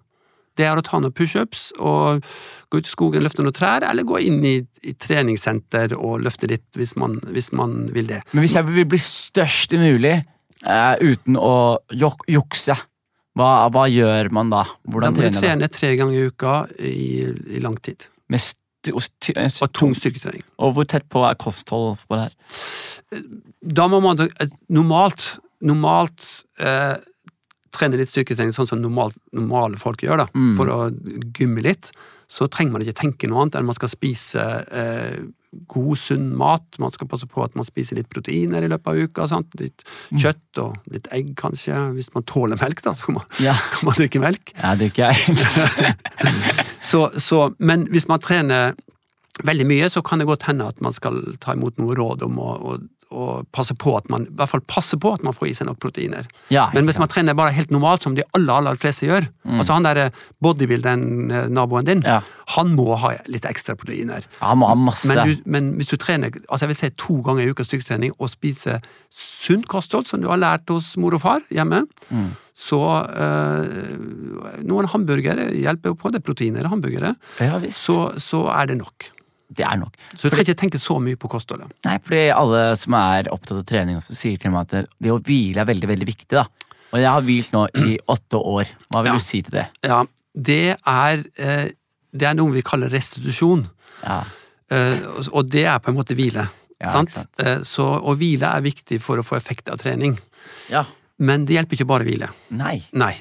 Det 0.56 0.64
er 0.64 0.80
å 0.80 0.84
ta 0.86 1.02
noen 1.02 1.12
pushups 1.16 1.68
og 1.84 2.24
gå 2.72 2.80
ut 2.80 2.88
i 2.88 2.92
skogen 2.92 3.20
og 3.20 3.26
løfte 3.26 3.44
noen 3.44 3.56
trær, 3.58 3.84
eller 3.90 4.08
gå 4.08 4.22
inn 4.24 4.38
i, 4.46 4.56
i 4.88 4.94
treningssenter 4.96 5.98
og 5.98 6.22
løfte 6.24 6.48
litt 6.52 6.80
hvis 6.80 6.96
man, 7.00 7.18
hvis 7.34 7.52
man 7.58 7.90
vil 7.96 8.08
det. 8.14 8.22
Men 8.32 8.46
hvis 8.46 8.56
jeg 8.56 8.70
vil 8.70 8.88
bli 8.94 9.02
størst 9.02 9.76
mulig 9.82 10.14
eh, 10.16 10.94
uten 11.02 11.40
å 11.42 11.56
jok 11.92 12.24
jukse, 12.32 12.78
hva, 13.36 13.50
hva 13.74 13.88
gjør 13.92 14.30
man 14.32 14.54
da? 14.54 14.62
Da 14.64 14.94
Hvordan 14.94 15.12
må 15.12 15.18
du 15.18 15.24
trener 15.26 15.36
man? 15.36 15.44
trene 15.44 15.72
tre 15.76 15.90
ganger 16.00 16.16
i 16.16 16.30
uka 16.32 16.54
i, 16.80 17.08
i 17.58 17.64
lang 17.66 17.76
tid. 17.84 18.08
Med 18.32 18.40
st 18.40 18.62
og, 18.94 19.72
tung 19.74 19.96
styrketrening. 19.98 20.44
og 20.60 20.76
hvor 20.76 20.86
tett 20.86 21.08
på 21.10 21.24
er 21.28 21.36
kosthold 21.36 21.98
på 22.08 22.16
det 22.20 22.28
her? 22.30 23.24
Da 23.62 23.88
må 23.88 24.02
man, 24.04 24.18
normalt, 24.70 25.40
normalt 25.66 26.28
eh, 26.60 26.96
trene 27.76 27.98
litt 28.00 28.12
styrketrening 28.14 28.54
sånn 28.56 28.68
som 28.70 28.82
normalt, 28.84 29.18
normale 29.36 29.78
folk 29.82 30.04
gjør, 30.06 30.18
da, 30.26 30.28
Mm. 30.36 30.56
for 30.58 30.66
å 30.72 30.78
gymme 31.40 31.64
litt, 31.66 31.92
så 32.32 32.48
trenger 32.52 32.74
man 32.74 32.82
ikke 32.86 32.98
tenke 33.02 33.28
noe 33.30 33.44
annet 33.44 33.56
enn 33.60 33.68
man 33.68 33.76
skal 33.78 33.92
spise 33.92 34.42
eh, 34.72 35.20
god, 35.72 35.96
sunn 36.02 36.32
mat. 36.36 36.80
Man 36.84 36.92
skal 36.92 37.08
passe 37.08 37.28
på 37.32 37.44
at 37.46 37.54
man 37.56 37.64
spiser 37.68 37.96
litt 38.00 38.10
proteiner 38.12 38.66
i 38.66 38.70
løpet 38.72 38.90
av 38.92 38.98
uka. 39.06 39.28
Sant? 39.32 39.54
Litt 39.62 39.86
Mm. 40.12 40.20
kjøtt 40.22 40.60
og 40.62 40.76
litt 40.92 41.08
egg, 41.16 41.32
kanskje. 41.40 41.78
Hvis 41.96 42.12
man 42.14 42.24
tåler 42.30 42.60
melk, 42.62 42.82
da, 42.86 42.92
så 42.94 43.06
kan 43.08 43.16
man, 43.20 43.26
Ja. 43.42 43.54
kan 43.74 43.86
man 43.88 43.96
drikke 43.98 44.20
melk. 44.22 44.52
Ja, 44.58 44.74
det 44.76 44.90
er 44.90 44.92
ikke 44.92 45.12
jeg. 45.14 45.96
Så, 46.86 47.10
så, 47.18 47.56
men 47.58 47.88
hvis 47.90 48.06
man 48.08 48.20
trener 48.22 48.76
veldig 49.44 49.66
mye, 49.68 49.88
så 49.90 50.04
kan 50.06 50.20
det 50.22 50.28
godt 50.30 50.46
hende 50.48 50.68
at 50.70 50.82
man 50.86 50.94
skal 50.94 51.18
ta 51.44 51.56
imot 51.58 51.80
noe 51.82 51.96
råd 51.98 52.22
om 52.28 52.38
å, 52.40 52.52
å, 52.56 52.76
å 53.14 53.44
passe 53.54 53.76
på 53.78 53.94
at 53.98 54.08
man 54.10 54.24
i 54.26 54.34
hvert 54.36 54.50
fall 54.50 54.62
passe 54.68 54.98
på 55.00 55.12
at 55.14 55.22
man 55.24 55.34
får 55.34 55.48
i 55.50 55.54
seg 55.54 55.68
nok 55.70 55.78
proteiner. 55.80 56.26
Ja, 56.52 56.70
Men 56.74 56.86
hvis 56.90 56.98
man 57.00 57.08
trener 57.08 57.36
bare 57.38 57.54
helt 57.54 57.70
normalt, 57.72 58.04
som 58.04 58.16
de 58.18 58.24
aller, 58.34 58.54
aller 58.54 58.76
fleste 58.76 59.06
gjør 59.08 59.28
Altså 59.46 59.74
han 59.78 59.84
der 59.86 60.10
bodybuilderen, 60.42 61.32
eh, 61.32 61.48
naboen 61.54 61.86
din, 61.86 62.02
Ja. 62.04 62.22
han 62.56 62.76
må 62.76 62.96
ha 62.98 63.14
litt 63.28 63.46
ekstra 63.46 63.76
proteiner. 63.78 64.26
Han 64.42 64.58
må 64.58 64.68
ha 64.68 64.76
masse. 64.76 65.08
Men, 65.08 65.28
du, 65.28 65.42
men 65.46 65.70
hvis 65.78 65.88
du 65.94 65.98
trener 65.98 66.32
altså 66.50 66.66
jeg 66.66 66.74
vil 66.74 66.76
si 66.82 66.90
to 66.98 67.22
ganger 67.22 67.46
i 67.46 67.50
uka 67.54 67.64
styrketrening 67.64 68.12
og 68.20 68.30
spiser 68.30 68.82
sunt 69.16 69.68
kosthold, 69.72 70.08
som 70.08 70.20
du 70.22 70.28
har 70.28 70.38
lært 70.42 70.68
hos 70.70 70.96
mor 70.98 71.14
og 71.14 71.22
far 71.22 71.42
hjemme, 71.54 71.86
Mm. 72.12 72.32
så 72.56 72.78
øh, 73.16 74.64
Noen 74.66 74.88
hamburgere 74.92 75.50
hjelper 75.56 75.92
jo 75.92 75.96
på. 76.00 76.12
Det 76.12 76.22
er 76.22 76.26
proteiner 76.26 76.66
i 76.66 76.70
hamburgere. 76.72 77.16
Ja. 77.42 77.60
Så, 77.70 78.14
så 78.22 78.46
er 78.54 78.68
det 78.72 78.78
nok. 78.80 79.10
Det 79.50 79.64
er 79.66 79.78
nok. 79.78 79.94
Så 80.18 80.24
du 80.26 80.30
trenger 80.34 80.48
ikke 80.54 80.62
tenke 80.64 80.80
så 80.82 80.98
mye 81.00 81.16
på 81.22 81.30
kostholdet. 81.30 81.70
Nei, 81.86 81.98
fordi 82.02 82.24
alle 82.34 82.76
som 82.76 82.94
er 82.98 83.30
opptatt 83.32 83.60
av 83.62 83.66
trening, 83.70 84.00
sier 84.02 84.38
til 84.42 84.52
meg 84.52 84.62
at 84.74 84.88
det- 85.00 85.12
å 85.12 85.20
hvile 85.22 85.62
er 85.62 85.66
veldig 85.70 85.88
veldig 85.92 86.08
viktig. 86.08 86.30
da. 86.30 86.46
Og 86.94 87.00
jeg 87.00 87.10
har 87.12 87.22
hvilt 87.22 87.52
nå 87.54 87.68
i 87.76 87.98
åtte 88.16 88.40
år. 88.42 88.66
Hva 88.92 89.04
vil 89.04 89.12
Ja. 89.14 89.18
du 89.18 89.20
si 89.20 89.42
til 89.42 89.52
det? 89.52 89.68
Ja, 89.84 90.04
det 90.36 90.78
er, 90.86 91.24
eh, 91.38 91.70
det 92.16 92.24
er 92.28 92.34
noe 92.34 92.52
vi 92.52 92.62
kaller 92.62 92.90
restitusjon. 92.90 93.70
Ja, 94.04 94.24
Eh, 94.72 94.98
og 95.32 95.48
det 95.52 95.66
er 95.70 95.78
på 95.78 95.90
en 95.92 95.96
måte 95.96 96.16
hvile. 96.18 96.50
Ja, 96.82 96.88
sant? 96.90 97.12
sant. 97.12 97.30
Eh, 97.38 97.60
så, 97.62 97.86
og 98.02 98.18
hvile 98.18 98.50
er 98.50 98.62
viktig 98.66 98.98
for 99.00 99.18
å 99.18 99.24
få 99.24 99.36
effekt 99.38 99.70
av 99.70 99.78
trening. 99.78 100.18
ja. 100.72 100.84
Men 101.20 101.46
det 101.46 101.54
hjelper 101.56 101.78
ikke 101.78 101.86
bare 101.88 102.04
å 102.04 102.08
hvile. 102.10 102.30
Nei. 102.50 102.82
Nei. 102.92 103.14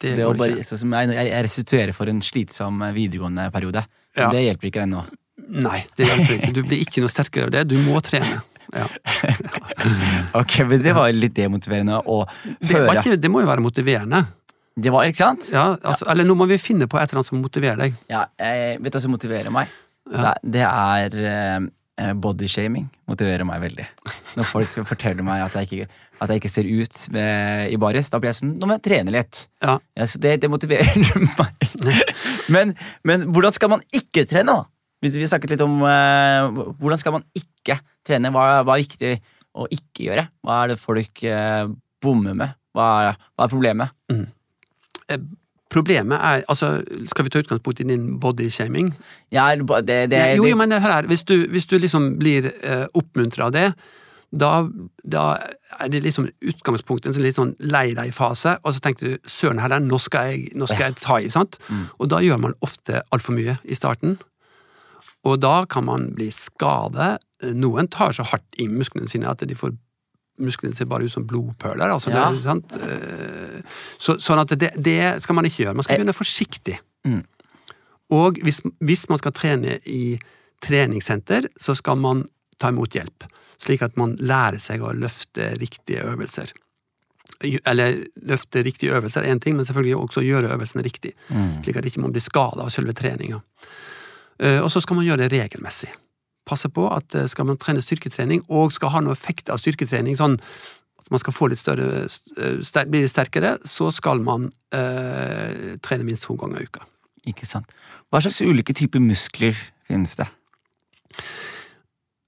Det, 0.00 0.16
Det 0.16 0.26
bare, 0.36 0.56
jeg, 0.58 1.30
jeg, 1.30 1.44
restituerer 1.44 1.94
for 1.94 2.06
en 2.10 2.20
slitsom 2.20 2.82
videregående 2.92 3.46
periode. 3.54 3.86
Ja. 4.16 4.28
Det 4.30 4.42
hjelper 4.42 4.66
ikke 4.72 4.82
ennå. 4.82 5.06
Nei, 5.48 5.80
det 5.96 6.08
hjelper 6.08 6.34
ikke. 6.36 6.52
Du 6.56 6.62
blir 6.66 6.82
ikke 6.84 7.02
noe 7.04 7.12
sterkere 7.12 7.48
av 7.48 7.54
det. 7.54 7.64
Du 7.70 7.76
må 7.88 8.00
trene. 8.04 8.40
Ja. 8.74 8.84
Ok, 10.36 10.58
men 10.68 10.82
Det 10.84 10.92
var 10.92 11.08
litt 11.14 11.32
demotiverende 11.36 12.02
å 12.04 12.18
Det, 12.60 12.74
var 12.74 12.98
ikke, 13.00 13.16
det 13.16 13.30
må 13.32 13.40
jo 13.40 13.48
være 13.48 13.64
motiverende. 13.64 14.20
Det 14.78 14.92
var, 14.94 15.08
ikke 15.08 15.22
sant? 15.22 15.48
Ja, 15.50 15.72
altså, 15.80 16.06
Eller 16.12 16.26
nå 16.28 16.36
må 16.38 16.46
vi 16.50 16.58
finne 16.60 16.86
på 16.90 16.98
et 17.00 17.08
eller 17.08 17.22
annet 17.22 17.30
som 17.32 17.40
motiverer 17.42 17.80
deg. 17.80 17.96
Ja, 18.12 18.26
jeg 18.38 18.76
vet 18.82 18.92
du 18.92 18.98
hva 18.98 19.02
som 19.02 19.14
motiverer 19.14 19.54
meg? 19.54 19.72
Ja. 20.12 20.34
Det, 20.42 20.52
det 20.58 20.66
er 20.68 21.16
eh, 21.32 22.12
bodyshaming. 22.14 22.86
Motiverer 23.10 23.48
meg 23.48 23.64
veldig. 23.64 23.88
Når 24.38 24.46
folk 24.52 24.76
forteller 24.92 25.26
meg 25.26 25.42
at 25.48 25.56
jeg 25.58 25.70
ikke, 25.70 25.88
at 26.22 26.30
jeg 26.30 26.42
ikke 26.42 26.52
ser 26.52 26.70
ut 26.70 27.02
med, 27.16 27.72
i 27.74 27.80
baris, 27.80 28.12
da 28.12 28.20
blir 28.22 28.30
jeg 28.32 28.38
sånn 28.40 28.54
Nå 28.60 28.68
må 28.68 28.76
jeg 28.78 28.84
trene 28.86 29.14
litt. 29.14 29.46
Ja. 29.64 29.78
Ja, 29.98 30.06
så 30.06 30.20
det, 30.22 30.36
det 30.44 30.52
motiverer 30.52 30.94
meg. 31.40 31.68
Men, 32.52 32.76
men 33.08 33.26
hvordan 33.32 33.56
skal 33.56 33.74
man 33.74 33.82
ikke 33.90 34.28
trene, 34.30 34.54
da? 34.60 34.77
Hvis 35.04 35.18
vi 35.18 35.28
snakket 35.30 35.54
litt 35.54 35.64
om 35.64 35.80
eh, 35.86 36.48
hvordan 36.80 37.00
skal 37.00 37.18
man 37.18 37.26
ikke 37.38 37.78
trene? 38.06 38.32
Hva, 38.34 38.62
hva 38.66 38.76
er 38.76 38.82
viktig 38.82 39.12
å 39.58 39.66
ikke 39.74 40.08
gjøre? 40.08 40.24
Hva 40.42 40.62
er 40.62 40.72
det 40.72 40.80
folk 40.82 41.22
eh, 41.26 41.66
bommer 42.02 42.38
med? 42.38 42.56
Hva 42.74 42.88
er, 43.08 43.20
hva 43.34 43.46
er 43.46 43.52
problemet? 43.52 43.94
Problemet 45.68 46.16
er 46.16 46.42
altså, 46.48 46.78
Skal 47.10 47.26
vi 47.26 47.32
ta 47.32 47.42
utgangspunkt 47.42 47.80
i 47.82 47.86
din 47.88 48.10
bodyshaming? 48.20 48.90
Ja, 49.34 49.50
det, 49.54 49.68
det, 49.86 50.00
det, 50.10 50.24
jo, 50.38 50.48
jo, 50.48 50.56
men 50.58 50.72
hør 50.72 50.98
her. 50.98 51.08
Hvis 51.10 51.22
du, 51.28 51.36
hvis 51.52 51.68
du 51.68 51.78
liksom 51.78 52.16
blir 52.20 52.50
eh, 52.50 52.86
oppmuntra 52.98 53.48
av 53.48 53.54
det, 53.54 53.66
da, 54.28 54.52
da 55.08 55.24
er 55.80 55.92
det 55.92 56.02
liksom 56.04 56.26
utgangspunktet 56.44 57.10
en 57.10 57.16
sånn 57.16 57.24
litt 57.24 57.38
sånn 57.38 57.54
lei 57.64 57.94
deg-fase, 57.96 58.58
og 58.60 58.74
så 58.76 58.82
tenker 58.84 59.14
du 59.14 59.30
søren 59.30 59.60
heller, 59.62 59.80
nå 59.80 60.00
skal 60.02 60.32
jeg, 60.32 60.50
nå 60.58 60.68
skal 60.68 60.90
jeg 60.90 60.98
ta 61.00 61.16
i, 61.20 61.30
sant? 61.32 61.56
Og 61.96 62.10
da 62.12 62.20
gjør 62.24 62.42
man 62.42 62.56
ofte 62.64 63.00
altfor 63.14 63.36
mye 63.38 63.56
i 63.64 63.78
starten. 63.78 64.18
Og 65.24 65.40
da 65.42 65.64
kan 65.66 65.84
man 65.84 66.10
bli 66.14 66.30
skadet. 66.34 67.18
Noen 67.54 67.88
tar 67.88 68.12
så 68.16 68.22
hardt 68.26 68.58
i 68.58 68.66
musklene 68.68 69.08
sine 69.10 69.28
at 69.30 69.38
de 69.46 69.54
får 69.58 69.76
Musklene 70.38 70.70
ser 70.72 70.86
bare 70.86 71.02
ut 71.02 71.10
som 71.10 71.24
blodpøler. 71.26 71.90
Altså 71.90 72.12
Ja. 72.14 72.28
det, 72.30 72.44
sant? 72.44 72.76
Eh, 72.78 73.62
Så, 73.98 74.20
sånn 74.22 74.38
at 74.38 74.52
det, 74.56 74.70
det 74.80 75.20
skal 75.20 75.34
man 75.34 75.44
ikke 75.44 75.64
gjøre. 75.64 75.74
Man 75.74 75.82
skal 75.82 75.96
Eh. 75.96 75.98
begynne 76.04 76.14
forsiktig. 76.14 76.76
Mm. 77.04 77.24
Og 78.10 78.38
hvis, 78.44 78.60
hvis 78.80 79.08
man 79.08 79.18
skal 79.18 79.32
trene 79.32 79.80
i 79.84 80.16
treningssenter, 80.62 81.48
så 81.60 81.74
skal 81.74 81.96
man 81.96 82.28
ta 82.60 82.68
imot 82.68 82.94
hjelp. 82.94 83.24
Slik 83.58 83.82
at 83.82 83.96
man 83.96 84.14
lærer 84.16 84.60
seg 84.62 84.80
å 84.80 84.92
løfte 84.94 85.58
riktige 85.58 86.04
øvelser. 86.06 86.52
Eller 87.66 87.98
løfte 88.22 88.62
riktige 88.62 88.94
øvelser 88.94 89.22
er 89.26 89.34
én 89.34 89.40
ting, 89.40 89.56
men 89.56 89.64
selvfølgelig 89.66 89.96
også 89.98 90.22
gjøre 90.22 90.54
øvelsene 90.54 90.82
riktig. 90.86 91.12
Mm. 91.30 91.64
Slik 91.64 91.76
at 91.76 91.84
ikke 91.84 92.00
man 92.00 92.12
blir 92.14 92.22
skada 92.22 92.62
av 92.62 92.70
selve 92.70 92.94
treninga. 92.94 93.42
Eh, 94.40 94.60
Og 94.62 94.70
så 94.70 94.82
skal 94.82 94.96
man 94.98 95.06
gjøre 95.06 95.24
det 95.24 95.32
regelmessig. 95.36 95.90
Passe 96.48 96.70
på 96.72 96.86
at 96.94 97.14
eh, 97.14 97.26
skal 97.28 97.48
man 97.48 97.58
trene 97.60 97.82
styrketrening, 97.84 98.44
og 98.48 98.72
skal 98.72 98.94
ha 98.94 99.00
noe 99.04 99.16
effekt 99.16 99.50
av 99.52 99.60
styrketrening, 99.60 100.16
sånn 100.16 100.38
at 100.98 101.10
man 101.10 101.22
skal 101.22 101.34
få 101.36 101.48
litt 101.50 101.60
større, 101.60 102.06
eh, 102.38 102.84
bli 102.88 103.02
litt 103.02 103.12
sterkere, 103.12 103.56
så 103.68 103.90
skal 103.94 104.22
man 104.24 104.50
eh, 104.72 105.76
trene 105.84 106.06
minst 106.06 106.28
to 106.28 106.38
ganger 106.38 106.62
i 106.62 106.70
uka. 106.70 106.86
Ikke 107.28 107.48
sant. 107.48 107.68
Hva 108.08 108.22
slags 108.24 108.40
ulike 108.40 108.72
typer 108.76 109.02
muskler 109.02 109.56
finnes 109.88 110.16
det? 110.16 110.28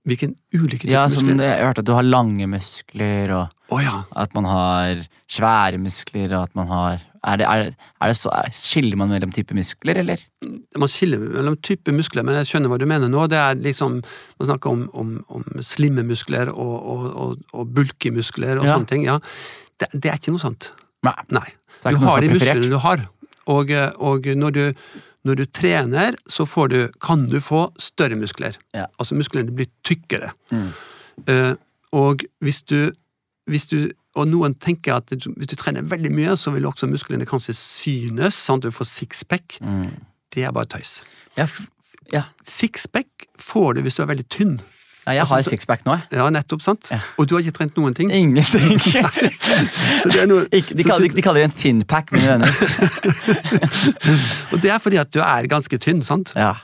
Hvilken 0.08 0.34
ulike 0.56 0.84
typer 0.84 0.92
Ja, 0.94 1.06
som 1.12 1.26
muskler? 1.28 1.44
Jeg 1.44 1.60
har 1.60 1.70
hørt 1.70 1.82
at 1.82 1.88
du 1.88 1.92
har 1.96 2.06
lange 2.06 2.48
muskler, 2.50 3.32
og 3.36 3.76
oh, 3.76 3.80
ja. 3.84 4.02
at 4.16 4.34
man 4.36 4.48
har 4.48 5.04
svære 5.30 5.80
muskler, 5.80 6.32
og 6.34 6.48
at 6.48 6.56
man 6.58 6.70
har 6.72 7.04
er 7.26 7.36
det, 7.40 7.46
er, 7.46 7.70
er 8.00 8.10
det 8.12 8.16
så, 8.16 8.30
er, 8.32 8.48
Skiller 8.56 8.96
man 8.96 9.10
mellom 9.12 9.32
type 9.36 9.54
muskler, 9.56 9.98
eller? 10.00 10.22
Man 10.78 10.88
skiller 10.88 11.20
mellom 11.20 11.56
type 11.60 11.92
muskler, 11.92 12.24
men 12.24 12.38
jeg 12.40 12.48
skjønner 12.48 12.72
hva 12.72 12.78
du 12.80 12.86
mener 12.88 13.10
nå. 13.12 13.26
Det 13.28 13.38
er 13.38 13.58
liksom, 13.60 13.98
Man 14.40 14.48
snakker 14.48 14.70
om, 14.72 14.86
om, 14.96 15.10
om 15.28 15.44
slimme 15.66 16.04
muskler 16.08 16.48
og, 16.52 16.74
og, 16.94 17.04
og, 17.24 17.36
og 17.52 17.74
bulky 17.76 18.12
muskler 18.14 18.56
og 18.60 18.64
Ja. 18.68 18.74
sånne 18.78 18.88
ting. 18.88 19.04
ja. 19.08 19.18
Det, 19.80 19.88
det 19.96 20.10
er 20.12 20.18
ikke 20.20 20.32
noe 20.34 20.42
sånt. 20.42 20.70
Nei. 21.06 21.14
Nei. 21.32 21.46
Du 21.86 21.96
har 22.04 22.20
de 22.20 22.28
musklene 22.32 22.68
du 22.72 22.76
har. 22.84 23.06
Og, 23.48 23.70
og 23.96 24.26
når, 24.36 24.50
du, 24.56 24.64
når 25.24 25.38
du 25.40 25.44
trener, 25.48 26.16
så 26.28 26.44
får 26.46 26.68
du, 26.72 26.80
kan 27.00 27.24
du 27.30 27.38
få 27.40 27.66
større 27.80 28.18
muskler. 28.20 28.58
Ja. 28.76 28.84
Altså 29.00 29.16
musklene 29.16 29.52
blir 29.56 29.70
tykkere. 29.88 30.32
Mm. 30.52 30.68
Uh, 31.28 31.54
og 31.96 32.22
hvis 32.44 32.60
du, 32.68 32.92
hvis 33.50 33.66
du 33.72 33.78
og 34.18 34.26
noen 34.26 34.56
tenker 34.58 34.96
at 34.98 35.12
hvis 35.12 35.50
du 35.50 35.54
trener 35.58 35.86
veldig 35.86 36.10
mye, 36.14 36.34
så 36.38 36.50
vil 36.54 36.66
også 36.66 36.88
musklene 36.90 37.26
kanskje 37.28 37.54
synes, 37.54 38.34
sånn 38.34 38.58
at 38.58 38.66
du 38.66 38.74
får 38.74 38.88
sixpack. 38.90 39.60
Mm. 39.62 39.92
Det 40.34 40.44
er 40.46 40.54
bare 40.54 40.66
tøys. 40.70 41.00
Ja, 41.38 41.46
ja. 42.10 42.24
Sixpack 42.46 43.28
får 43.38 43.78
du 43.78 43.84
hvis 43.86 43.98
du 43.98 44.02
er 44.02 44.10
veldig 44.10 44.26
tynn. 44.30 44.56
ja, 45.06 45.14
jeg 45.20 45.26
har 45.30 45.42
sixpack 45.46 45.84
nå, 45.86 45.94
jeg. 45.96 46.18
Ja, 46.18 46.26
nettopp, 46.30 46.62
sant? 46.62 46.90
Ja. 46.90 46.98
Og 47.18 47.28
du 47.30 47.36
har 47.36 47.44
ikke 47.44 47.54
trent 47.60 47.78
noen 47.78 47.94
ting. 47.94 48.10
Ingenting. 48.14 48.78
Så 50.02 50.10
det 50.10 50.24
er 50.24 50.26
noe, 50.30 50.44
Ikke, 50.52 50.74
de, 50.74 50.84
kaller, 50.86 51.14
de 51.14 51.24
kaller 51.24 51.44
det 51.44 51.50
en 51.50 51.56
thinpack, 51.56 52.10
mine 52.14 52.34
venner. 52.34 52.50
og 54.52 54.58
det 54.62 54.74
er 54.74 54.82
fordi 54.82 55.00
at 55.02 55.14
du 55.14 55.22
er 55.22 55.48
ganske 55.50 55.78
tynn, 55.82 56.02
sant? 56.06 56.34
Ja. 56.38 56.56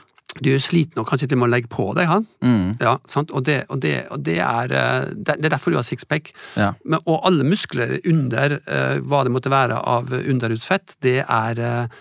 Du 0.43 0.49
er 0.53 0.61
sliten 0.63 1.01
og 1.01 1.07
kanskje 1.09 1.29
til 1.31 1.43
å 1.43 1.49
legge 1.49 1.69
på 1.71 1.87
deg, 1.97 2.09
han. 2.09 2.25
Mm. 2.45 2.77
Ja, 2.83 2.97
sant? 3.09 3.31
Og, 3.35 3.45
det, 3.47 3.61
og, 3.73 3.79
det, 3.83 3.93
og 4.13 4.21
det, 4.25 4.37
er, 4.43 4.73
eh, 4.73 5.07
det 5.15 5.37
er 5.37 5.53
derfor 5.53 5.73
du 5.73 5.79
har 5.79 5.87
sixpack. 5.87 6.33
ja. 6.59 6.73
Men, 6.83 7.01
og 7.05 7.25
alle 7.27 7.45
muskler 7.47 7.97
under 8.07 8.57
uh, 8.67 8.99
hva 9.07 9.23
det 9.25 9.33
måtte 9.33 9.51
være 9.51 9.79
av 9.79 10.11
underhudsfett, 10.17 10.97
det 11.03 11.19
er 11.23 11.61
eh, 11.63 11.97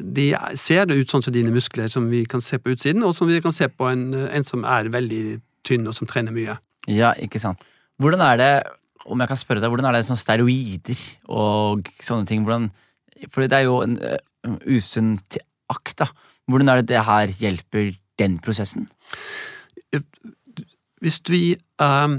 De 0.00 0.26
ser 0.56 0.86
det 0.88 0.96
ut 0.96 1.10
sånn 1.12 1.24
som 1.24 1.34
dine 1.34 1.52
muskler, 1.52 1.90
som 1.92 2.08
vi 2.10 2.22
kan 2.28 2.40
se 2.40 2.58
på 2.58 2.72
utsiden, 2.74 3.04
og 3.04 3.14
som 3.16 3.28
vi 3.28 3.40
kan 3.44 3.52
se 3.52 3.68
på 3.68 3.90
en, 3.90 4.06
en 4.30 4.46
som 4.46 4.64
er 4.64 4.88
veldig 4.92 5.24
tynn, 5.68 5.88
og 5.88 5.96
som 5.96 6.08
trener 6.08 6.32
mye. 6.32 6.56
ja, 6.88 7.12
ikke 7.20 7.42
sant. 7.42 7.60
Hvordan 8.00 8.22
er 8.24 8.40
det, 8.40 8.52
om 9.04 9.20
jeg 9.20 9.28
kan 9.28 9.40
spørre 9.40 9.60
deg, 9.60 9.68
hvordan 9.68 9.90
er 9.90 9.98
det 9.98 10.06
sånn 10.08 10.20
steroider 10.20 11.04
og 11.28 11.90
sånne 12.00 12.28
ting? 12.28 12.46
Hvordan, 12.46 12.70
for 13.28 13.44
det 13.44 13.58
er 13.58 13.66
jo 13.68 13.82
en 13.84 13.98
uh, 14.00 14.16
usunn 14.64 15.18
akt, 15.70 15.98
da. 16.00 16.08
Hvordan 16.48 16.68
er 16.68 16.80
det 16.80 16.90
det 16.92 17.04
her 17.06 17.34
hjelper 17.40 17.92
den 18.20 18.38
prosessen? 18.44 18.88
Hvis 21.00 21.20
vi 21.28 21.56
eh, 21.56 22.14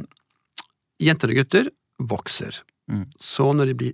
Jenter 1.01 1.33
og 1.33 1.39
gutter 1.39 1.69
vokser. 2.11 2.61
Mm. 2.91 3.07
Så 3.17 3.47
når 3.55 3.71
de 3.71 3.77
blir 3.77 3.93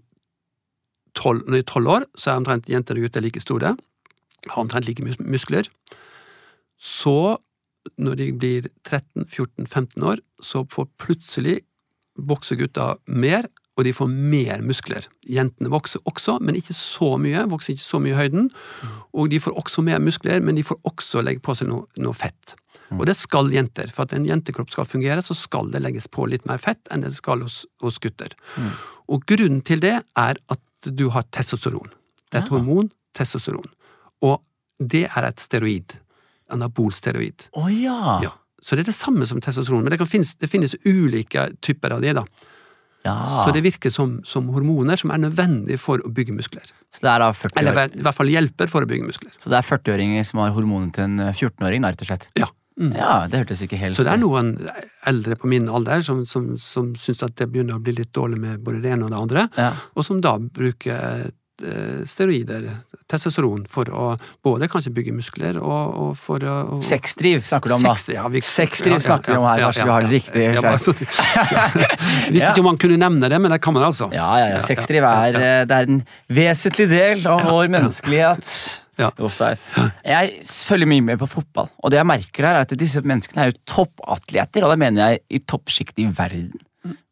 tolv, 1.17 1.48
år, 1.48 2.05
så 2.15 2.31
er 2.31 2.41
omtrent 2.41 2.69
jenter 2.69 2.98
og 2.98 3.07
gutter 3.07 3.24
like 3.24 3.41
store. 3.41 3.75
Har 4.48 4.62
omtrent 4.62 4.88
like 4.88 5.03
mus 5.03 5.19
muskler. 5.19 5.69
Så, 6.77 7.38
når 7.98 8.19
de 8.19 8.31
blir 8.38 8.67
13-14-15 8.86 10.03
år, 10.05 10.22
så 10.43 10.65
får 10.69 10.89
plutselig 11.00 11.62
vokser 12.17 12.60
gutta 12.60 12.96
mer, 13.07 13.48
og 13.77 13.84
de 13.86 13.91
får 13.93 14.07
mer 14.10 14.62
muskler. 14.65 15.05
Jentene 15.29 15.69
vokser 15.69 16.01
også, 16.10 16.39
men 16.41 16.55
ikke 16.57 16.74
så 16.74 17.12
mye. 17.22 17.43
Vokser 17.51 17.75
ikke 17.75 17.86
så 17.86 18.00
mye 18.01 18.15
i 18.15 18.17
høyden. 18.17 18.48
Og 19.13 19.29
de 19.29 19.39
får 19.43 19.53
også 19.60 19.84
mer 19.86 20.00
muskler, 20.01 20.41
men 20.41 20.57
de 20.57 20.63
får 20.65 20.79
også 20.89 21.22
legge 21.24 21.43
på 21.46 21.53
seg 21.60 21.69
noe, 21.69 21.86
noe 22.01 22.13
fett. 22.17 22.55
Og 22.96 23.05
det 23.05 23.13
skal 23.19 23.51
jenter. 23.53 23.91
For 23.93 24.07
at 24.07 24.13
en 24.17 24.25
jentekropp 24.25 24.72
skal 24.74 24.88
fungere, 24.89 25.22
så 25.22 25.36
skal 25.38 25.69
det 25.74 25.84
legges 25.84 26.07
på 26.10 26.25
litt 26.31 26.46
mer 26.50 26.57
fett 26.57 26.79
enn 26.89 27.03
det 27.05 27.13
skal 27.13 27.43
hos, 27.46 27.65
hos 27.84 28.00
gutter. 28.01 28.34
Og 29.07 29.24
grunnen 29.29 29.62
til 29.67 29.79
det 29.84 29.93
er 30.17 30.41
at 30.50 30.89
du 30.89 31.10
har 31.13 31.27
testosteron. 31.36 31.93
Det 32.31 32.39
er 32.39 32.43
et 32.46 32.50
Ja. 32.51 32.57
hormon, 32.57 32.89
testosteron. 33.13 33.69
Og 34.25 34.41
det 34.81 35.05
er 35.15 35.24
et 35.29 35.39
steroid. 35.39 36.00
Anabolsteroid. 36.50 37.50
Å 37.57 37.67
ja. 37.72 38.19
Ja. 38.24 38.31
Så 38.62 38.75
det 38.75 38.86
er 38.88 38.91
det 38.91 38.98
samme 38.98 39.25
som 39.29 39.39
testosteron, 39.43 39.84
men 39.86 39.91
det, 39.93 40.00
kan 40.01 40.10
finnes, 40.10 40.34
det 40.41 40.50
finnes 40.50 40.74
ulike 40.86 41.51
typer 41.62 41.93
av 41.93 42.01
det. 42.01 42.15
da. 42.17 42.24
Ja. 43.07 43.43
Så 43.47 43.53
det 43.55 43.63
virker 43.65 43.93
som, 43.93 44.17
som 44.27 44.47
hormoner 44.53 44.99
som 44.99 45.11
er 45.15 45.21
nødvendig 45.23 45.79
for 45.81 46.03
å 46.03 46.11
bygge 46.13 46.35
muskler. 46.35 46.67
Så 46.93 47.03
det 47.05 47.11
er 47.15 47.23
da 47.23 47.31
40 47.33 47.59
Eller 47.61 47.81
i 47.97 48.03
hvert 48.05 48.17
fall 48.19 48.31
hjelper 48.31 48.69
for 48.71 48.85
å 48.85 48.89
bygge 48.89 49.07
muskler. 49.09 49.33
Så 49.41 49.51
det 49.53 49.59
er 49.61 49.67
40-åringer 49.67 50.27
som 50.27 50.43
har 50.43 50.53
hormonene 50.55 50.93
til 50.95 51.07
en 51.07 51.19
14-åring, 51.31 51.83
da, 51.85 51.91
rett 51.95 52.05
og 52.05 52.11
slett? 52.11 52.29
Ja. 52.39 52.51
Mm. 52.77 52.91
Ja, 52.93 53.13
det 53.25 53.39
hørtes 53.41 53.63
ikke 53.65 53.79
helt 53.81 53.97
Så 53.97 54.03
det 54.05 54.11
er 54.13 54.19
noen 54.21 54.51
eldre 55.09 55.33
på 55.41 55.49
min 55.49 55.65
alder 55.73 56.03
som, 56.05 56.19
som, 56.29 56.51
som 56.61 56.91
syns 57.01 57.23
at 57.25 57.33
det 57.39 57.47
begynner 57.49 57.79
å 57.79 57.81
bli 57.81 57.95
litt 57.97 58.11
dårlig 58.13 58.37
med 58.43 58.59
både 58.61 58.83
det 58.83 58.91
ene 58.93 59.07
og 59.07 59.15
det 59.15 59.21
andre, 59.23 59.45
Ja. 59.57 59.71
og 59.97 60.05
som 60.05 60.19
da 60.21 60.35
bruker 60.37 61.23
eh, 61.65 62.03
steroider, 62.05 62.67
testosteron, 63.07 63.65
for 63.71 63.89
å 63.91 64.07
både 64.43 64.67
kanskje 64.71 64.91
bygge 64.95 65.13
muskler 65.15 65.59
og, 65.61 65.93
og 66.03 66.09
for 66.19 66.43
å 66.43 66.79
Sexdriv 66.83 67.45
snakker 67.47 67.71
du 67.71 67.75
om, 67.77 67.85
da. 67.85 67.93
Sex, 67.95 68.09
ja, 68.15 68.25
vi- 68.31 68.41
Sexdriv 68.43 68.97
snakker 69.03 69.33
vi 69.35 69.37
om 69.39 69.47
her, 69.47 69.63
så 69.71 69.85
vi 69.87 69.93
har 69.95 70.07
det 70.07 70.11
riktig. 70.17 70.43
Ja, 70.57 70.63
bare 70.65 70.81
så-. 70.81 70.95
Visste 72.33 72.51
ikke 72.51 72.63
om 72.63 72.69
man 72.71 72.79
kunne 72.81 72.99
nevne 73.01 73.29
det, 73.31 73.39
men 73.41 73.53
det 73.53 73.61
kan 73.63 73.75
man 73.77 73.87
altså. 73.87 74.09
Ja, 74.15 74.27
ja, 74.41 74.49
ja. 74.55 74.59
Sexdriv 74.63 75.05
er, 75.07 75.39
eh, 75.39 75.63
det 75.69 75.77
er 75.81 75.87
en 75.91 76.03
vesentlig 76.39 76.89
del 76.91 77.25
av 77.31 77.45
vår 77.47 77.71
menneskelighet. 77.77 78.51
Ja. 78.97 79.11
Jeg 80.01 80.39
følger 80.65 80.89
mye 80.89 81.03
med 81.05 81.19
på 81.21 81.27
fotball, 81.29 81.67
og 81.83 81.91
det 81.93 81.99
jeg 81.99 82.09
merker 82.09 82.47
der 82.47 82.55
er 82.57 82.65
at 82.65 82.73
disse 82.79 83.03
menneskene 83.05 83.43
er 83.43 83.51
jo 83.51 83.59
toppatleter, 83.69 84.65
og 84.65 84.73
det 84.73 84.79
mener 84.81 85.03
jeg 85.13 85.21
i 85.37 85.41
toppsjiktet 85.45 86.01
i 86.01 86.07
verden. 86.17 86.55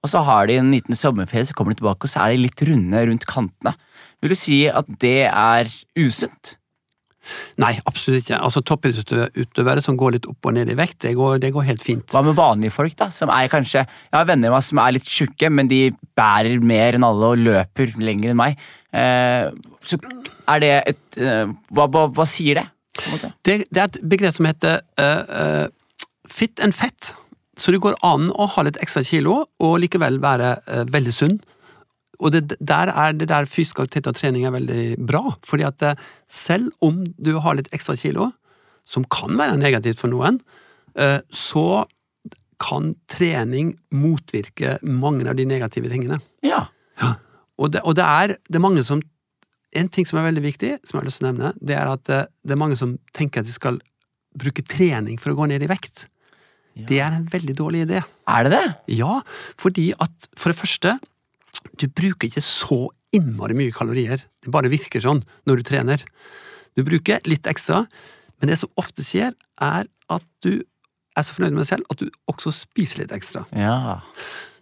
Og 0.02 0.10
så 0.10 0.22
har 0.26 0.48
de 0.50 0.56
en 0.58 0.72
liten 0.74 0.98
sommerferie, 0.98 1.46
så 1.46 1.54
kommer 1.58 1.76
de 1.76 1.82
tilbake, 1.82 2.08
og 2.08 2.10
så 2.12 2.26
er 2.26 2.34
de 2.36 2.44
litt 2.46 2.62
runde 2.66 3.06
rundt 3.10 3.26
kantene. 3.30 3.76
Vil 4.24 4.34
du 4.34 4.40
si 4.40 4.62
at 4.70 4.88
det 5.02 5.26
er 5.30 5.72
usunt? 6.00 6.56
Nei, 7.62 7.72
absolutt 7.90 8.22
ikke. 8.22 8.38
Altså 8.38 8.62
Toppidrettsutøvere 8.66 9.82
som 9.84 9.98
går 9.98 10.18
litt 10.18 10.28
opp 10.30 10.46
og 10.46 10.56
ned 10.58 10.70
i 10.70 10.78
vekt, 10.78 11.00
det 11.06 11.16
går, 11.18 11.40
det 11.42 11.52
går 11.56 11.66
helt 11.70 11.84
fint. 11.84 12.06
Hva 12.14 12.22
med 12.26 12.38
vanlige 12.38 12.76
folk, 12.76 12.94
da? 13.00 13.10
Som 13.14 13.32
er 13.34 13.50
kanskje 13.52 13.82
Jeg 13.86 14.14
har 14.14 14.28
venner 14.30 14.52
av 14.52 14.58
meg 14.60 14.68
som 14.68 14.82
er 14.84 14.96
litt 14.98 15.10
tjukke, 15.10 15.50
men 15.50 15.72
de 15.72 15.82
bærer 16.18 16.62
mer 16.62 16.98
enn 16.98 17.08
alle 17.08 17.32
og 17.34 17.42
løper 17.42 17.96
lenger 18.02 18.34
enn 18.34 18.42
meg. 18.44 18.62
Eh, 18.96 19.50
så 19.86 20.00
er 20.54 20.64
det 20.64 20.74
et 20.94 21.20
eh, 21.22 21.46
hva, 21.74 21.90
hva, 21.90 22.08
hva 22.14 22.28
sier 22.30 22.62
det? 22.62 22.68
Det, 23.44 23.58
det 23.68 23.82
er 23.82 23.90
et 23.90 24.02
begrep 24.08 24.38
som 24.38 24.48
heter 24.48 24.80
uh, 25.02 25.66
uh, 25.66 26.06
fit 26.32 26.62
and 26.64 26.76
fett. 26.76 27.12
Så 27.60 27.72
det 27.72 27.82
går 27.84 27.98
an 28.08 28.30
å 28.32 28.48
ha 28.52 28.64
litt 28.68 28.80
ekstra 28.84 29.04
kilo 29.08 29.42
og 29.64 29.76
likevel 29.84 30.22
være 30.24 30.56
uh, 30.64 30.84
veldig 30.92 31.16
sunn. 31.16 31.36
Og 32.20 32.32
det, 32.36 32.58
der 32.60 32.92
er 32.92 33.16
det 33.16 33.30
der 33.32 33.48
fysisk 33.50 33.82
aktivitet 33.84 34.12
og 34.12 34.20
trening 34.20 34.46
er 34.46 34.56
veldig 34.56 34.96
bra. 35.08 35.36
fordi 35.44 35.68
at 35.68 35.82
eh, 35.84 35.96
selv 36.28 36.72
om 36.82 37.04
du 37.18 37.38
har 37.40 37.56
litt 37.56 37.72
ekstra 37.76 37.96
kilo, 38.00 38.32
som 38.86 39.06
kan 39.10 39.38
være 39.38 39.58
negativt 39.58 40.00
for 40.00 40.12
noen, 40.14 40.40
eh, 40.96 41.20
så 41.30 41.86
kan 42.62 42.94
trening 43.12 43.76
motvirke 43.92 44.78
mange 44.82 45.28
av 45.28 45.36
de 45.36 45.46
negative 45.46 45.90
tingene. 45.92 46.22
Ja. 46.46 46.68
Og 47.60 47.72
det, 47.72 47.82
og 47.84 47.96
det, 47.98 48.06
er, 48.06 48.38
det 48.48 48.60
er 48.60 48.64
mange 48.64 48.84
som 48.84 49.04
En 49.76 49.90
ting 49.92 50.06
som 50.08 50.16
er 50.16 50.30
veldig 50.30 50.40
viktig, 50.40 50.70
som 50.88 50.96
jeg 50.96 51.02
har 51.02 51.08
lyst 51.10 51.18
til 51.20 51.26
å 51.26 51.30
nevne, 51.34 51.50
det 51.60 51.76
er 51.76 51.90
at 51.92 52.08
eh, 52.08 52.28
det 52.48 52.54
er 52.56 52.60
mange 52.62 52.78
som 52.80 52.94
tenker 53.12 53.42
at 53.42 53.48
de 53.50 53.52
skal 53.52 53.82
bruke 54.40 54.64
trening 54.64 55.18
for 55.20 55.34
å 55.34 55.36
gå 55.36 55.50
ned 55.52 55.66
i 55.66 55.68
vekt. 55.68 56.06
Ja. 56.80 56.86
Det 56.88 57.00
er 57.04 57.18
en 57.18 57.26
veldig 57.34 57.56
dårlig 57.60 57.82
idé. 57.84 58.00
Er 58.32 58.48
det 58.48 58.54
det? 58.54 58.64
Ja, 58.96 59.18
fordi 59.60 59.90
at 60.00 60.30
for 60.40 60.54
det 60.54 60.60
første, 60.62 60.94
du 61.80 61.88
bruker 61.88 62.30
ikke 62.30 62.44
så 62.44 62.86
innmari 63.16 63.56
mye 63.58 63.74
kalorier. 63.76 64.24
Det 64.44 64.52
bare 64.54 64.72
virker 64.72 65.04
sånn 65.04 65.24
når 65.48 65.62
du 65.62 65.68
trener. 65.70 66.06
Du 66.76 66.84
bruker 66.88 67.24
litt 67.30 67.48
ekstra, 67.48 67.86
men 68.40 68.52
det 68.52 68.60
som 68.60 68.72
ofte 68.80 69.06
skjer, 69.06 69.36
er 69.64 69.88
at 70.12 70.26
du 70.44 70.60
er 71.16 71.24
så 71.24 71.36
fornøyd 71.36 71.56
med 71.56 71.64
deg 71.64 71.70
selv 71.70 71.94
at 71.94 72.02
du 72.02 72.10
også 72.32 72.52
spiser 72.54 73.04
litt 73.04 73.14
ekstra. 73.16 73.46
Ja. 73.56 74.02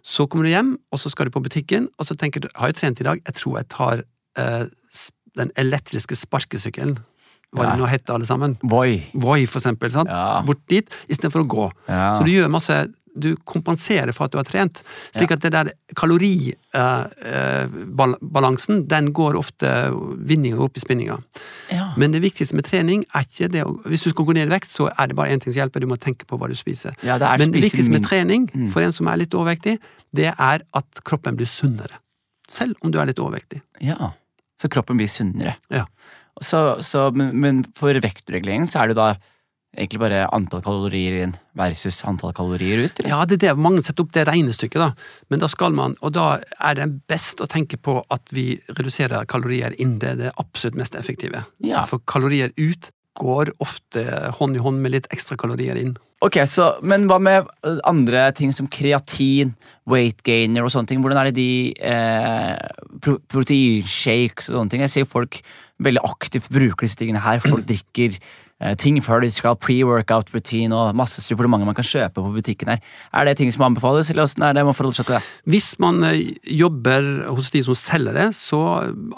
Så 0.04 0.28
kommer 0.30 0.46
du 0.46 0.52
hjem, 0.52 0.74
og 0.94 1.00
så 1.02 1.10
skal 1.10 1.26
du 1.28 1.34
på 1.34 1.42
butikken, 1.42 1.88
og 1.98 2.06
så 2.06 2.16
tenker 2.18 2.44
du 2.44 2.50
har 2.54 2.70
jeg 2.70 2.78
trent 2.78 3.02
i 3.02 3.08
dag, 3.08 3.22
jeg 3.24 3.38
tror 3.40 3.58
jeg 3.58 3.70
tar 3.74 4.04
eh, 4.38 4.64
den 5.38 5.50
elektriske 5.58 6.18
sparkesykkelen. 6.18 6.98
Hva 7.54 7.68
det 7.70 7.78
nå 7.78 7.86
heter, 7.86 8.16
alle 8.16 8.26
sammen. 8.26 8.56
Voi. 8.66 8.98
Voi, 9.14 9.44
for 9.46 9.60
eksempel. 9.60 9.92
Sant? 9.94 10.10
Ja. 10.10 10.42
Bort 10.46 10.62
dit, 10.70 10.88
istedenfor 11.06 11.44
å 11.44 11.50
gå. 11.50 11.66
Ja. 11.86 12.16
Så 12.18 12.26
du 12.26 12.32
gjør 12.32 12.50
masse 12.50 12.80
Du 13.14 13.36
kompenserer 13.46 14.10
for 14.12 14.24
at 14.26 14.32
du 14.34 14.38
har 14.40 14.44
trent. 14.48 14.82
Slik 15.14 15.30
at 15.30 15.40
det 15.44 15.52
der 15.54 15.68
kaloribalansen, 17.64 18.86
den 18.90 19.12
går 19.14 19.36
ofte 19.38 19.70
vinninga 20.26 20.58
opp 20.64 20.76
i 20.76 20.80
spinninga. 20.82 21.18
ja. 21.70 21.92
Men 21.96 22.12
det 22.12 22.20
viktigste 22.24 22.56
med 22.58 22.64
trening 22.66 23.04
er 23.14 23.22
ikke 23.26 23.48
det 23.52 23.62
å 23.64 23.74
Hvis 23.86 24.02
du 24.04 24.10
skal 24.10 24.24
gå 24.26 24.34
ned 24.34 24.48
i 24.48 24.50
vekt, 24.54 24.68
så 24.70 24.88
er 24.98 25.06
det 25.08 25.16
bare 25.16 25.30
én 25.30 25.40
ting 25.40 25.52
som 25.52 25.60
hjelper, 25.62 25.80
du 25.80 25.86
må 25.86 25.96
tenke 26.00 26.24
på 26.26 26.38
hva 26.38 26.48
du 26.50 26.54
spiser. 26.58 26.94
Ja, 27.02 27.18
det 27.18 27.28
Men 27.38 27.52
det 27.52 27.62
viktigste 27.62 27.90
med 27.92 28.04
trening 28.04 28.50
Mm. 28.54 28.68
for 28.70 28.82
en 28.82 28.92
som 28.92 29.06
er 29.08 29.16
litt 29.16 29.30
overvektig, 29.34 29.78
det 30.14 30.34
er 30.38 30.62
at 30.74 31.00
kroppen 31.04 31.36
blir 31.36 31.46
sunnere. 31.46 31.98
Selv 32.48 32.74
om 32.82 32.90
du 32.90 32.98
er 33.00 33.06
litt 33.06 33.18
overvektig. 33.18 33.62
ja. 33.80 34.12
Så 34.60 34.68
kroppen 34.70 34.96
blir 34.96 35.08
sunnere. 35.08 35.56
Ja. 35.70 35.84
Så, 36.40 36.80
så, 36.80 37.10
men, 37.12 37.34
men 37.40 37.64
for 37.74 37.92
vektregulering 37.92 38.66
så 38.70 38.82
er 38.84 38.88
det 38.88 38.96
da 38.96 39.16
egentlig 39.76 40.00
bare 40.02 40.24
antall 40.34 40.62
kalorier 40.64 41.20
inn 41.24 41.36
versus 41.58 42.00
antall 42.08 42.34
kalorier 42.36 42.86
ut? 42.86 42.98
Eller? 43.00 43.10
Ja, 43.12 43.20
det 43.28 43.38
er 43.38 43.42
det 43.44 43.64
mange 43.66 43.84
setter 43.84 44.06
opp 44.06 44.14
det 44.16 44.26
regnestykket, 44.28 44.80
da. 44.80 44.90
Men 45.32 45.42
da 45.42 45.50
skal 45.50 45.76
man, 45.76 45.96
og 46.00 46.14
da 46.16 46.38
er 46.58 46.78
det 46.78 46.90
best 47.10 47.42
å 47.44 47.50
tenke 47.50 47.78
på 47.78 48.00
at 48.14 48.34
vi 48.34 48.54
reduserer 48.78 49.28
kalorier 49.30 49.76
inn. 49.82 49.98
Det 50.02 50.14
er 50.14 50.20
det 50.24 50.34
absolutt 50.40 50.78
mest 50.80 50.98
effektive. 50.98 51.44
Ja. 51.64 51.84
For 51.90 52.02
kalorier 52.10 52.54
ut 52.56 52.90
går 53.18 53.52
ofte 53.62 54.02
hånd 54.40 54.58
i 54.58 54.62
hånd 54.62 54.82
med 54.82 54.94
litt 54.96 55.06
ekstra 55.14 55.38
kalorier 55.38 55.78
inn. 55.78 55.94
Ok, 56.24 56.38
så, 56.48 56.70
Men 56.82 57.04
hva 57.10 57.18
med 57.20 57.48
andre 57.84 58.28
ting 58.36 58.52
som 58.54 58.68
kreatin, 58.72 59.52
weight 59.90 60.22
gainer 60.24 60.64
og 60.64 60.72
sånne 60.72 60.88
ting? 60.88 61.02
Hvordan 61.04 61.20
er 61.20 61.28
det 61.28 61.36
de 61.36 61.74
eh, 61.84 63.10
proteinshakes 63.28 64.48
og 64.48 64.56
sånne 64.58 64.72
ting? 64.72 64.84
Jeg 64.86 64.94
ser 64.94 65.10
folk 65.10 65.42
veldig 65.82 66.04
aktivt 66.06 66.50
bruker 66.54 66.86
disse 66.86 67.00
tingene 67.00 67.22
her. 67.24 67.42
Folk 67.42 67.66
drikker 67.70 68.14
eh, 68.62 68.74
ting 68.78 69.00
før 69.02 69.24
de 69.24 69.30
skal 69.34 69.56
pre-workout 69.58 70.30
routine 70.34 70.74
og 70.76 70.94
masse 70.96 71.22
supplementer 71.24 71.66
man 71.66 71.76
kan 71.76 71.86
kjøpe 71.86 72.22
på 72.22 72.30
butikken 72.36 72.70
her. 72.70 72.82
Er 73.12 73.26
det 73.26 73.36
ting 73.40 73.50
som 73.52 73.66
anbefales, 73.66 74.10
eller 74.12 74.28
hvordan 74.28 74.46
er 74.48 74.54
det 74.60 74.64
man 74.68 74.76
forholder 74.78 75.00
seg 75.00 75.08
til 75.08 75.16
det? 75.18 75.22
Hvis 75.50 75.72
man 75.82 75.98
eh, 76.06 76.20
jobber 76.54 77.08
hos 77.34 77.50
de 77.54 77.64
som 77.66 77.76
selger 77.78 78.14
det, 78.16 78.28
så 78.38 78.60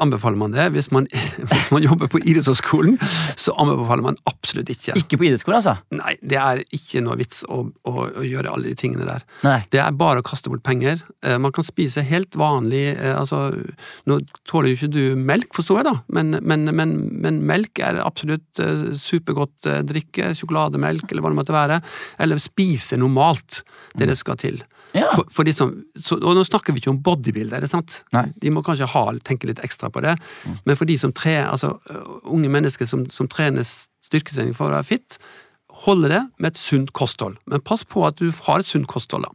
anbefaler 0.02 0.40
man 0.40 0.56
det. 0.56 0.70
Hvis 0.74 0.88
man, 0.94 1.06
hvis 1.52 1.68
man 1.74 1.84
jobber 1.84 2.10
på 2.12 2.22
idrettshøyskolen, 2.24 2.96
så 3.36 3.54
anbefaler 3.60 4.08
man 4.08 4.18
absolutt 4.30 4.72
ikke. 4.72 4.96
Ikke 5.02 5.20
på 5.20 5.28
idrettsskolen, 5.28 5.60
altså? 5.60 5.76
Nei, 6.00 6.16
det 6.24 6.40
er 6.40 6.64
ikke 6.74 7.04
noe 7.04 7.18
vits 7.20 7.44
å, 7.52 7.60
å, 7.86 7.94
å 8.08 8.24
gjøre 8.26 8.56
alle 8.56 8.72
de 8.72 8.80
tingene 8.80 9.06
der. 9.08 9.28
Nei. 9.44 9.58
Det 9.76 9.84
er 9.84 10.00
bare 10.00 10.24
å 10.24 10.26
kaste 10.26 10.50
bort 10.52 10.64
penger. 10.66 11.04
Eh, 11.20 11.36
Man 11.36 11.52
kan 11.54 11.68
spise 11.68 12.02
helt 12.08 12.34
vanlig 12.40 12.86
eh, 12.96 13.12
altså, 13.12 13.50
Nå 14.08 14.18
tåler 14.48 14.72
jo 14.72 14.76
ikke 14.80 14.90
du 14.96 15.02
melk, 15.18 15.52
forstår 15.56 15.82
jeg, 15.82 15.86
da, 15.90 15.94
men, 16.16 16.38
men, 16.48 16.64
men, 16.76 16.94
men 17.22 17.42
melk 17.48 17.82
er 17.84 18.00
absolutt 18.04 18.60
eh, 18.62 18.92
supergodt 18.98 19.68
eh, 19.68 19.82
drikke. 19.86 20.32
Sjokolademelk, 20.36 21.08
eller 21.10 21.24
hva 21.24 21.32
det 21.32 21.40
måtte 21.40 21.56
være. 21.56 21.80
Eller 22.22 22.42
spise 22.42 22.98
normalt. 23.00 23.62
Det 23.96 24.08
det 24.08 24.18
skal 24.18 24.38
til. 24.40 24.62
Ja. 24.96 25.08
For, 25.12 25.28
for 25.38 25.48
de 25.48 25.52
som, 25.52 25.72
så, 25.98 26.16
og 26.16 26.36
nå 26.38 26.44
snakker 26.46 26.72
vi 26.72 26.80
ikke 26.80 26.92
om 26.94 27.00
bodybuildere, 27.04 27.68
sant? 27.68 28.00
Nei. 28.16 28.28
De 28.40 28.52
må 28.54 28.62
kanskje 28.64 28.88
ha, 28.94 29.04
tenke 29.26 29.50
litt 29.50 29.60
ekstra 29.64 29.90
på 29.92 30.02
det. 30.04 30.14
Men 30.68 30.78
for 30.78 30.88
de 30.88 30.96
som 31.00 31.12
tre, 31.16 31.38
altså, 31.44 31.74
unge 32.24 32.50
mennesker 32.52 32.88
som, 32.88 33.04
som 33.12 33.28
trener 33.30 33.66
styrketrening 33.66 34.56
for 34.56 34.70
å 34.70 34.78
være 34.78 34.88
fit, 34.94 35.18
holde 35.84 36.10
det 36.12 36.22
med 36.38 36.54
et 36.54 36.60
sunt 36.60 36.94
kosthold. 36.96 37.36
Men 37.50 37.64
pass 37.64 37.84
på 37.84 38.06
at 38.08 38.22
du 38.22 38.30
har 38.46 38.62
et 38.62 38.68
sunt 38.68 38.88
kosthold, 38.88 39.26
da. 39.28 39.34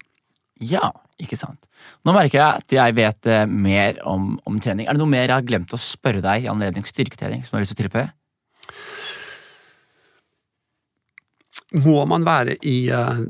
Ja, 0.61 0.91
ikke 1.21 1.37
sant. 1.37 1.67
Nå 2.07 2.15
merker 2.15 2.39
jeg 2.39 2.63
at 2.63 2.75
jeg 2.77 2.95
vet 2.97 3.29
eh, 3.29 3.43
mer 3.45 3.99
om, 4.09 4.33
om 4.47 4.57
trening. 4.63 4.87
Er 4.87 4.97
det 4.97 5.01
noe 5.03 5.11
mer 5.11 5.27
jeg 5.27 5.35
har 5.35 5.45
glemt 5.47 5.75
å 5.75 5.81
spørre 5.81 6.23
deg 6.23 6.47
i 6.47 6.49
anledning 6.51 6.87
styrketrening? 6.87 7.43
som 7.45 7.55
du 7.55 7.59
har 7.59 7.65
lyst 7.65 7.75
til 7.75 7.85
å 7.85 7.89
tilføye? 7.89 8.09
Må 11.85 12.01
man 12.09 12.25
være 12.27 12.57
i 12.67 12.77
uh, 12.91 13.21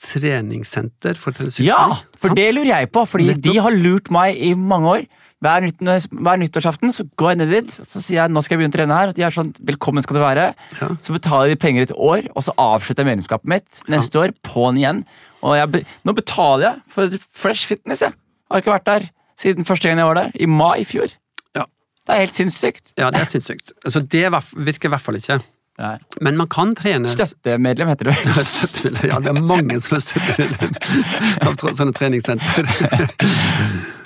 treningssenter 0.00 1.18
for 1.20 1.32
å 1.32 1.36
trene 1.36 1.52
styrketrening? 1.52 1.96
Ja, 1.98 2.14
for 2.16 2.30
Sant? 2.30 2.38
det 2.38 2.52
lurer 2.56 2.72
jeg 2.72 2.92
på, 2.94 3.04
fordi 3.08 3.32
Nettopp. 3.32 3.48
de 3.48 3.64
har 3.66 3.76
lurt 3.76 4.12
meg 4.14 4.38
i 4.38 4.54
mange 4.56 4.94
år. 4.94 5.08
Hver, 5.40 5.64
nytt, 5.64 6.10
hver 6.12 6.36
nyttårsaften 6.36 6.92
så 6.92 7.06
går 7.16 7.30
jeg 7.32 7.38
ned 7.40 7.52
dit 7.54 7.70
så 7.72 7.96
sier 7.96 8.18
jeg 8.18 8.32
nå 8.32 8.42
skal 8.44 8.54
jeg 8.54 8.60
begynne 8.60 8.74
å 8.74 8.76
trene 8.76 8.98
her. 8.98 9.12
Og 9.12 9.16
de 9.16 9.24
er 9.24 9.32
sånn, 9.32 9.54
velkommen 9.70 10.04
skal 10.04 10.18
du 10.18 10.22
være. 10.22 10.50
Ja. 10.76 10.90
Så 11.00 11.16
betaler 11.16 11.48
de 11.48 11.56
penger 11.60 11.86
et 11.86 11.94
år, 11.96 12.28
og 12.34 12.44
så 12.44 12.52
avslutter 12.60 13.06
jeg 13.06 13.08
medlemskapet 13.14 13.48
mitt 13.48 13.80
neste 13.88 14.20
år. 14.20 14.34
På'n 14.44 14.80
igjen. 14.80 15.00
Og 15.42 15.72
be- 15.72 15.84
nå 16.04 16.12
betaler 16.16 16.66
jeg 16.66 16.82
for 16.92 17.14
Fresh 17.32 17.66
Fitness. 17.70 18.02
jeg. 18.04 18.12
Har 18.50 18.60
ikke 18.62 18.74
vært 18.74 18.84
der 18.90 19.08
siden 19.40 19.64
første 19.64 19.88
gang 19.88 19.98
jeg 20.02 20.06
var 20.10 20.14
der, 20.18 20.30
i 20.34 20.46
mai 20.46 20.80
i 20.82 20.84
fjor. 20.84 21.08
Ja. 21.56 21.64
Det 22.06 22.12
er 22.16 22.18
helt 22.26 22.34
sinnssykt. 22.36 22.92
Ja, 22.98 23.08
det 23.14 23.20
er 23.22 23.30
sinnssykt. 23.30 23.72
Altså, 23.86 24.00
det 24.04 24.26
virker 24.56 24.88
i 24.90 24.92
hvert 24.92 25.00
fall 25.00 25.16
ikke. 25.16 25.38
Nei. 25.80 25.94
Men 26.20 26.36
man 26.36 26.48
kan 26.52 26.74
trene 26.76 27.08
Støttemedlem 27.08 27.88
heter 27.88 28.10
det. 28.10 28.16
Støttemedlem. 28.50 29.08
Ja, 29.08 29.20
det 29.24 29.30
er 29.32 29.40
mange 29.40 29.78
som 29.80 29.96
er 29.96 30.02
støttemedlem 30.04 30.74
av 31.48 31.56
sånne 31.78 31.94
treningssenter. 31.96 32.68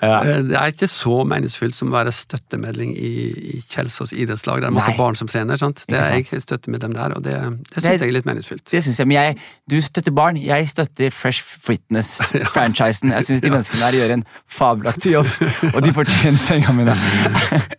Ja. 0.04 0.18
Eh, 0.24 0.42
Det 0.50 0.56
er 0.60 0.72
ikke 0.74 0.88
så 0.90 1.16
meningsfullt 1.28 1.74
som 1.78 1.88
å 1.90 1.94
være 1.96 2.12
støttemedlem 2.14 2.90
i, 2.92 3.10
i 3.54 3.60
Kjelsås 3.70 4.12
idrettslag. 4.12 4.60
Det 4.62 4.68
er 4.68 4.74
masse 4.76 4.92
Nei. 4.92 4.98
barn 4.98 5.16
som 5.16 5.28
trener. 5.30 5.56
sant? 5.60 5.84
Det 5.88 5.98
er 5.98 6.18
jeg 6.20 6.42
støttemedlem 6.44 6.94
der, 6.94 7.14
og 7.16 7.22
det, 7.24 7.32
det 7.40 7.74
Det- 7.74 7.82
syns 7.82 8.00
jeg 8.00 8.08
er 8.08 8.12
litt 8.18 8.28
meningsfylt. 8.28 8.64
Det 8.70 8.82
synes 8.84 8.98
jeg, 8.98 9.06
men 9.08 9.16
jeg, 9.20 9.38
Du 9.70 9.80
støtter 9.80 10.12
barn, 10.12 10.36
jeg 10.36 10.68
støtter 10.68 11.10
Fresh 11.10 11.42
Fitness-franchisen. 11.64 13.12
Jeg 13.16 13.24
syns 13.28 13.40
de 13.42 13.50
menneskene 13.54 13.80
der 13.80 13.98
gjør 13.98 14.12
en 14.18 14.24
fabelaktig 14.50 15.12
jobb, 15.14 15.30
og 15.74 15.82
de 15.84 15.92
fortjener 15.96 16.38
pengene 16.48 16.74
mine. 16.76 16.96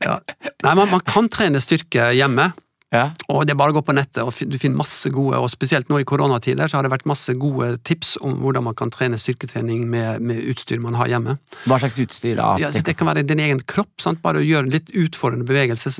Ja. 0.02 0.18
Nei, 0.66 0.74
man, 0.76 0.90
man 0.92 1.04
kan 1.06 1.30
trene 1.30 1.62
styrke 1.62 2.12
hjemme. 2.18 2.52
Ja. 2.96 3.04
Og 3.30 3.44
det 3.46 3.56
er 3.56 3.60
bare 3.60 3.74
å 3.74 3.78
gå 3.78 3.84
på 3.86 3.96
nettet, 3.96 4.22
og 4.24 4.32
du 4.50 4.58
finner 4.62 4.80
masse 4.80 5.12
gode, 5.14 5.40
og 5.42 5.52
spesielt 5.52 5.92
nå 5.92 6.00
i 6.02 6.08
koronatider, 6.08 6.72
så 6.72 6.80
har 6.80 6.88
det 6.88 6.94
vært 6.94 7.08
masse 7.10 7.36
gode 7.40 7.74
tips 7.88 8.16
om 8.26 8.40
hvordan 8.44 8.66
man 8.70 8.78
kan 8.80 8.94
trene 8.94 9.20
styrketrening 9.20 9.86
med, 9.92 10.24
med 10.26 10.42
utstyr 10.54 10.82
man 10.84 10.98
har 11.00 11.12
hjemme. 11.12 11.38
Hva 11.68 11.80
slags 11.84 12.00
utstyr 12.02 12.40
da? 12.40 12.54
Ja, 12.62 12.72
så 12.74 12.84
det 12.88 12.98
kan 13.00 13.12
være 13.12 13.26
din 13.28 13.44
egen 13.44 13.62
kropp, 13.68 13.94
sant? 14.04 14.24
bare 14.26 14.42
å 14.42 14.46
gjøre 14.48 14.72
litt 14.72 14.90
utfordrende 14.96 15.48
bevegelse, 15.48 15.94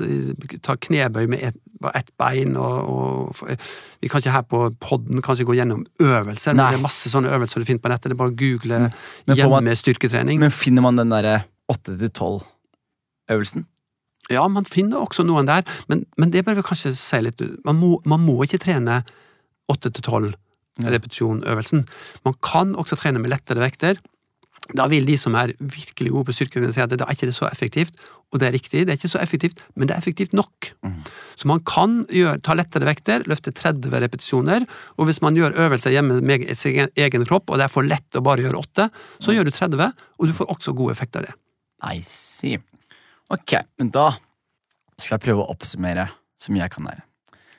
ta 0.64 0.78
knebøy 0.80 1.26
med 1.30 1.46
ett 1.52 1.62
et 1.94 2.08
bein, 2.18 2.56
og, 2.56 2.88
og 2.88 3.50
vi 4.00 4.08
kan 4.10 4.22
ikke 4.22 4.32
her 4.32 4.44
på 4.48 4.62
podden 4.82 5.20
kanskje 5.24 5.46
gå 5.48 5.56
gjennom 5.58 5.84
øvelser, 6.00 6.54
Nei. 6.56 6.62
men 6.62 6.72
det 6.72 6.78
er 6.80 6.84
masse 6.86 7.12
sånne 7.12 7.32
øvelser 7.36 7.62
du 7.62 7.68
finner 7.68 7.84
på 7.84 7.92
nettet, 7.92 8.10
det 8.10 8.16
er 8.16 8.22
bare 8.22 8.32
å 8.32 8.38
google 8.40 8.78
får 8.88 9.36
man- 9.36 9.36
hjemme 9.36 9.76
styrketrening. 9.76 10.40
Men 10.40 10.54
finner 10.54 10.86
man 10.86 10.96
den 10.96 11.12
derre 11.12 11.42
åtte 11.72 11.98
til 12.00 12.12
tolv-øvelsen? 12.16 13.66
Ja, 14.32 14.46
man 14.50 14.66
finner 14.66 15.04
også 15.04 15.22
noen 15.26 15.46
der, 15.46 15.62
men, 15.90 16.02
men 16.18 16.32
det 16.34 16.42
bør 16.46 16.58
vi 16.58 16.66
kanskje 16.66 16.94
si 16.98 17.20
litt 17.22 17.42
Man 17.66 17.78
må, 17.78 17.96
man 18.08 18.24
må 18.24 18.40
ikke 18.42 18.62
trene 18.62 19.02
8 19.70 19.92
til 19.92 20.02
12 20.02 20.34
repetisjonøvelsen. 20.84 21.86
Man 22.26 22.36
kan 22.44 22.74
også 22.76 22.98
trene 23.00 23.22
med 23.22 23.32
lettere 23.32 23.62
vekter. 23.62 24.00
Da 24.74 24.88
vil 24.90 25.06
de 25.06 25.14
som 25.20 25.36
er 25.38 25.52
virkelig 25.60 26.10
gode 26.10 26.26
på 26.26 26.34
styrketrening 26.34 26.74
si 26.74 26.82
at 26.82 26.90
da 26.90 27.06
er 27.06 27.14
ikke 27.14 27.28
det 27.30 27.36
så 27.36 27.46
effektivt, 27.46 27.94
og 28.34 28.40
det 28.42 28.48
er 28.48 28.56
riktig, 28.56 28.80
det 28.82 28.92
er 28.92 28.98
ikke 28.98 29.12
så 29.12 29.20
effektivt, 29.22 29.60
men 29.78 29.86
det 29.86 29.94
er 29.94 30.02
effektivt 30.02 30.34
nok. 30.34 30.72
Mm. 30.82 30.96
Så 31.38 31.46
man 31.46 31.62
kan 31.62 32.00
gjøre, 32.10 32.40
ta 32.42 32.56
lettere 32.58 32.88
vekter, 32.88 33.22
løfte 33.30 33.54
30 33.54 33.94
repetisjoner, 34.02 34.66
og 34.98 35.06
hvis 35.06 35.22
man 35.22 35.38
gjør 35.38 35.54
øvelser 35.66 35.94
hjemme 35.94 36.18
med 36.18 36.48
sin 36.58 36.90
egen 36.90 37.26
kropp, 37.30 37.46
og 37.46 37.60
det 37.60 37.68
er 37.68 37.72
for 37.76 37.86
lett 37.86 38.18
å 38.18 38.24
bare 38.26 38.42
gjøre 38.42 38.64
8, 38.64 38.88
så 39.22 39.36
gjør 39.36 39.46
du 39.46 39.54
30, 39.54 39.92
og 40.18 40.26
du 40.26 40.34
får 40.34 40.50
også 40.56 40.74
god 40.74 40.96
effekt 40.96 41.20
av 41.20 41.28
det. 41.28 41.36
I 41.86 42.02
see. 42.02 42.58
Ok, 43.26 43.56
men 43.80 43.88
da 43.90 44.12
skal 44.94 45.16
jeg 45.16 45.24
prøve 45.24 45.42
å 45.42 45.50
oppsummere 45.50 46.04
som 46.38 46.54
jeg 46.54 46.70
kan 46.70 46.86
her. 46.86 47.00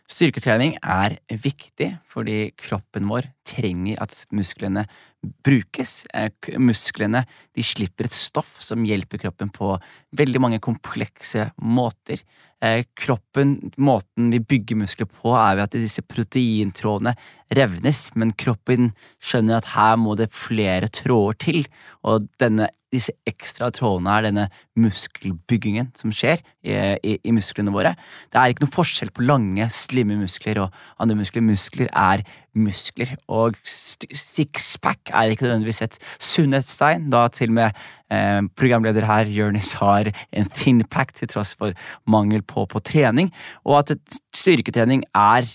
Styrketrening 0.07 0.77
er 0.79 1.17
viktig 1.27 1.89
fordi 2.07 2.53
kroppen 2.55 3.09
vår 3.11 3.27
trenger 3.47 3.99
at 3.99 4.15
musklene 4.31 4.85
brukes. 5.23 6.05
Eh, 6.13 6.29
Musklene 6.61 7.23
de 7.55 7.65
slipper 7.65 8.07
et 8.07 8.15
stoff 8.15 8.57
som 8.63 8.85
hjelper 8.85 9.21
kroppen 9.21 9.51
på 9.53 9.73
veldig 10.17 10.41
mange 10.43 10.59
komplekse 10.63 11.49
måter. 11.61 12.21
Eh, 12.63 12.83
Kroppen, 12.97 13.71
Måten 13.77 14.31
vi 14.33 14.39
bygger 14.41 14.79
muskler 14.79 15.05
på, 15.09 15.33
er 15.37 15.57
ved 15.57 15.67
at 15.67 15.77
disse 15.77 16.01
proteintrådene 16.01 17.13
revnes, 17.53 18.07
men 18.17 18.33
kroppen 18.33 18.91
skjønner 19.21 19.59
at 19.59 19.69
her 19.75 19.93
må 20.01 20.15
det 20.17 20.31
flere 20.33 20.89
tråder 20.89 21.37
til, 21.43 21.67
og 22.01 22.25
denne, 22.41 22.71
disse 22.93 23.13
ekstra 23.29 23.69
trådene 23.75 24.09
er 24.09 24.25
denne 24.25 24.47
muskelbyggingen 24.79 25.91
som 25.99 26.13
skjer 26.15 26.41
i, 26.65 26.73
i, 26.97 27.17
i 27.21 27.35
musklene 27.35 27.73
våre. 27.75 27.93
Det 28.31 28.41
er 28.41 28.53
ikke 28.55 28.65
noe 28.65 28.73
forskjell 28.73 29.13
på 29.13 29.27
lange, 29.27 29.69
slimme 29.73 30.17
muskler 30.17 30.63
og 30.63 30.81
andre 30.97 31.19
muskler. 31.19 31.45
Muskler 31.45 31.91
er 31.93 32.25
muskler, 32.57 33.13
og 33.29 33.57
sixpack 33.65 35.11
er 35.13 35.33
ikke 35.33 35.47
nødvendigvis 35.47 35.83
et 35.85 35.99
sunnhetstegn, 36.17 37.07
da 37.13 37.27
til 37.33 37.53
og 37.53 37.57
med 37.59 37.83
eh, 38.13 38.41
programleder 38.57 39.07
her, 39.07 39.29
Jonis, 39.31 39.75
har 39.81 40.11
en 40.31 40.51
thinpack 40.57 41.13
til 41.17 41.31
tross 41.31 41.55
for 41.57 41.77
mangel 42.09 42.43
på, 42.43 42.65
på 42.69 42.83
trening, 42.83 43.31
og 43.65 43.81
at 43.83 43.95
styrketrening 44.35 45.05
er 45.15 45.47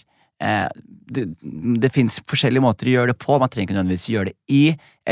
eh, 0.43 0.69
det, 1.13 1.27
det 1.83 1.91
finnes 1.93 2.21
forskjellige 2.29 2.65
måter 2.65 2.89
å 2.89 2.95
gjøre 2.97 3.13
det 3.13 3.21
på. 3.21 3.37
Man 3.41 3.51
trenger 3.53 3.69
ikke 3.69 3.77
nødvendigvis 3.77 4.09
gjøre 4.13 4.31
det 4.31 4.55
i 4.55 4.63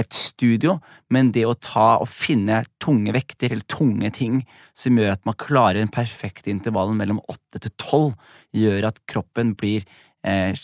et 0.00 0.16
studio, 0.16 0.76
men 1.12 1.33
det 1.35 1.46
å 1.48 1.57
ta 1.59 1.98
og 2.00 2.09
finne 2.11 2.62
tunge 2.83 3.14
vekter 3.14 3.53
eller 3.53 3.66
tunge 3.70 4.12
ting 4.16 4.40
som 4.76 4.98
gjør 4.98 5.16
at 5.16 5.24
man 5.29 5.38
klarer 5.40 5.81
den 5.81 5.92
perfekte 5.92 6.53
intervallen 6.53 6.98
mellom 7.00 7.20
8 7.26 7.64
til 7.66 7.74
12, 7.74 8.12
gjør 8.62 8.90
at 8.90 9.03
kroppen 9.11 9.55
blir 9.59 9.87
eh, 10.26 10.55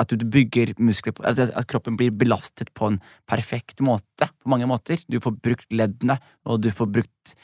at 0.00 0.12
du 0.12 0.24
bygger 0.24 0.74
muskler 0.80 1.16
at 1.28 1.40
at 1.46 1.68
kroppen 1.68 1.96
blir 1.98 2.14
belastet 2.14 2.72
på 2.74 2.90
en 2.90 3.00
perfekt 3.28 3.82
måte. 3.84 4.30
På 4.42 4.52
mange 4.52 4.68
måter. 4.68 5.02
Du 5.08 5.18
får 5.20 5.36
brukt 5.42 5.68
leddene, 5.72 6.18
og 6.46 6.62
du 6.64 6.70
får 6.74 6.88
brukt 6.98 7.34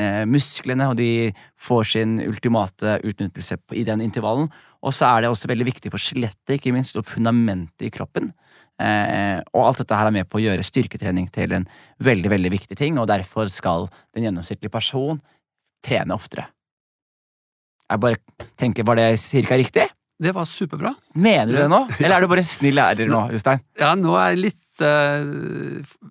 eh, 0.00 0.24
musklene, 0.28 0.90
og 0.90 0.98
de 0.98 1.32
får 1.60 1.84
sin 1.94 2.18
ultimate 2.24 2.98
utnyttelse 3.06 3.58
i 3.78 3.84
den 3.88 4.04
intervallen. 4.04 4.50
Og 4.82 4.94
så 4.94 5.12
er 5.12 5.22
det 5.22 5.30
også 5.30 5.50
veldig 5.50 5.68
viktig 5.68 5.92
for 5.94 6.02
skjelettet, 6.02 6.56
ikke 6.56 6.74
minst, 6.74 6.98
og 6.98 7.06
fundamentet 7.06 7.86
i 7.86 7.92
kroppen. 7.94 8.32
Eh, 8.82 9.38
og 9.52 9.68
alt 9.68 9.82
dette 9.84 9.98
her 9.98 10.10
er 10.10 10.16
med 10.16 10.28
på 10.30 10.40
å 10.40 10.42
gjøre 10.42 10.66
styrketrening 10.66 11.28
til 11.34 11.54
en 11.54 11.68
veldig, 12.02 12.32
veldig 12.32 12.50
viktig 12.56 12.78
ting, 12.78 12.98
og 12.98 13.06
derfor 13.10 13.50
skal 13.52 13.86
den 14.16 14.26
gjennomsnittlige 14.26 14.74
person 14.74 15.22
trene 15.86 16.18
oftere. 16.18 16.48
Jeg 17.92 18.00
bare 18.00 18.18
tenker, 18.56 18.86
var 18.88 18.96
det 18.98 19.20
cirka 19.20 19.58
riktig? 19.60 19.84
Det 20.20 20.32
var 20.36 20.46
superbra. 20.46 20.94
Mener 21.14 21.50
du 21.50 21.56
det 21.56 21.68
nå? 21.72 21.80
Eller 21.98 22.16
er 22.16 22.24
du 22.24 22.30
bare 22.30 22.44
snill 22.46 22.76
lærer 22.78 23.08
nå, 23.10 23.24
Jostein? 23.34 23.62
Ja, 23.80 23.94
nå 23.98 24.12
er 24.20 24.34
jeg 24.34 24.42
litt 24.44 24.82
uh, 24.84 26.10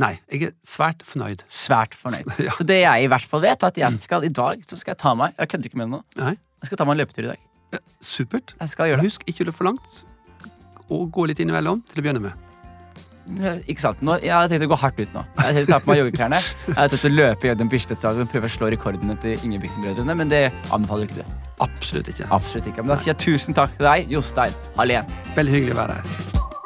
Nei, 0.00 0.12
jeg 0.32 0.46
er 0.48 0.52
svært 0.64 1.02
fornøyd. 1.04 1.42
Svært 1.50 1.96
fornøyd. 1.98 2.28
Ja. 2.46 2.54
Så 2.56 2.64
det 2.68 2.78
jeg 2.82 3.04
i 3.04 3.10
hvert 3.10 3.26
fall 3.28 3.42
vet, 3.44 3.62
er 3.62 3.72
at 3.72 3.80
jeg 3.80 4.02
skal, 4.04 4.24
i 4.24 4.32
dag 4.32 4.62
så 4.68 4.78
skal 4.78 4.94
jeg 4.94 5.00
ta 5.02 5.14
meg 5.18 5.34
Jeg 5.36 5.50
kødder 5.52 5.70
ikke 5.70 5.80
med 5.80 5.88
det 5.90 5.96
nå. 5.96 6.02
Nei. 6.22 6.36
Jeg 6.60 6.70
skal 6.70 6.80
ta 6.80 6.86
meg 6.88 6.96
en 6.96 7.02
løpetur 7.02 7.26
i 7.26 7.32
dag. 7.32 7.48
Supert. 8.04 8.54
Jeg 8.60 8.72
skal 8.72 8.90
gjøre 8.92 9.02
det. 9.02 9.10
Husk 9.10 9.26
ikke 9.28 9.44
å 9.44 9.50
løpe 9.50 9.60
for 9.60 9.68
langt, 9.68 10.04
og 10.90 11.10
gå 11.14 11.26
litt 11.30 11.42
innimellom 11.42 11.82
til 11.90 12.00
å 12.00 12.06
begynne 12.06 12.22
med. 12.24 12.49
Ikke 13.70 13.82
sant? 13.82 14.00
Nå, 14.06 14.16
jeg 14.24 14.32
hadde 14.34 14.52
tenkt 14.54 14.66
å 14.66 14.70
gå 14.72 14.78
hardt 14.80 14.98
ut 15.00 15.14
nå. 15.14 15.24
Jeg 15.36 15.44
hadde 15.44 15.60
tenkt 15.60 15.70
å 15.70 15.74
ta 15.74 15.80
på 15.84 15.92
meg 15.92 16.00
joggeklærne. 16.02 16.40
Jeg 16.66 16.78
hadde 16.78 16.96
tenkt 16.96 17.08
å 17.08 17.12
løpe 17.14 17.50
gjennom 17.50 17.70
Bislett-stadion 17.72 18.26
og 18.26 18.32
prøve 18.32 18.50
å 18.50 18.54
slå 18.56 18.70
rekordene 18.74 19.16
til 19.22 19.46
Ingebrigtsen-brødrene, 19.48 20.18
men 20.22 20.32
det 20.32 20.42
anbefaler 20.74 21.08
ikke 21.08 21.22
du. 21.22 21.38
Absolutt 21.64 22.12
ikke. 22.14 22.28
Absolutt 22.34 22.70
ikke. 22.72 22.84
Men 22.84 22.94
da 22.94 23.00
sier 23.00 23.14
jeg 23.14 23.22
tusen 23.26 23.56
takk 23.56 23.76
til 23.78 23.88
deg, 23.88 24.10
Jostein 24.16 24.56
Hallén. 24.78 25.16
Veldig 25.38 25.56
hyggelig 25.58 25.76
å 25.76 25.82
være 25.84 26.00
her. 26.00 26.59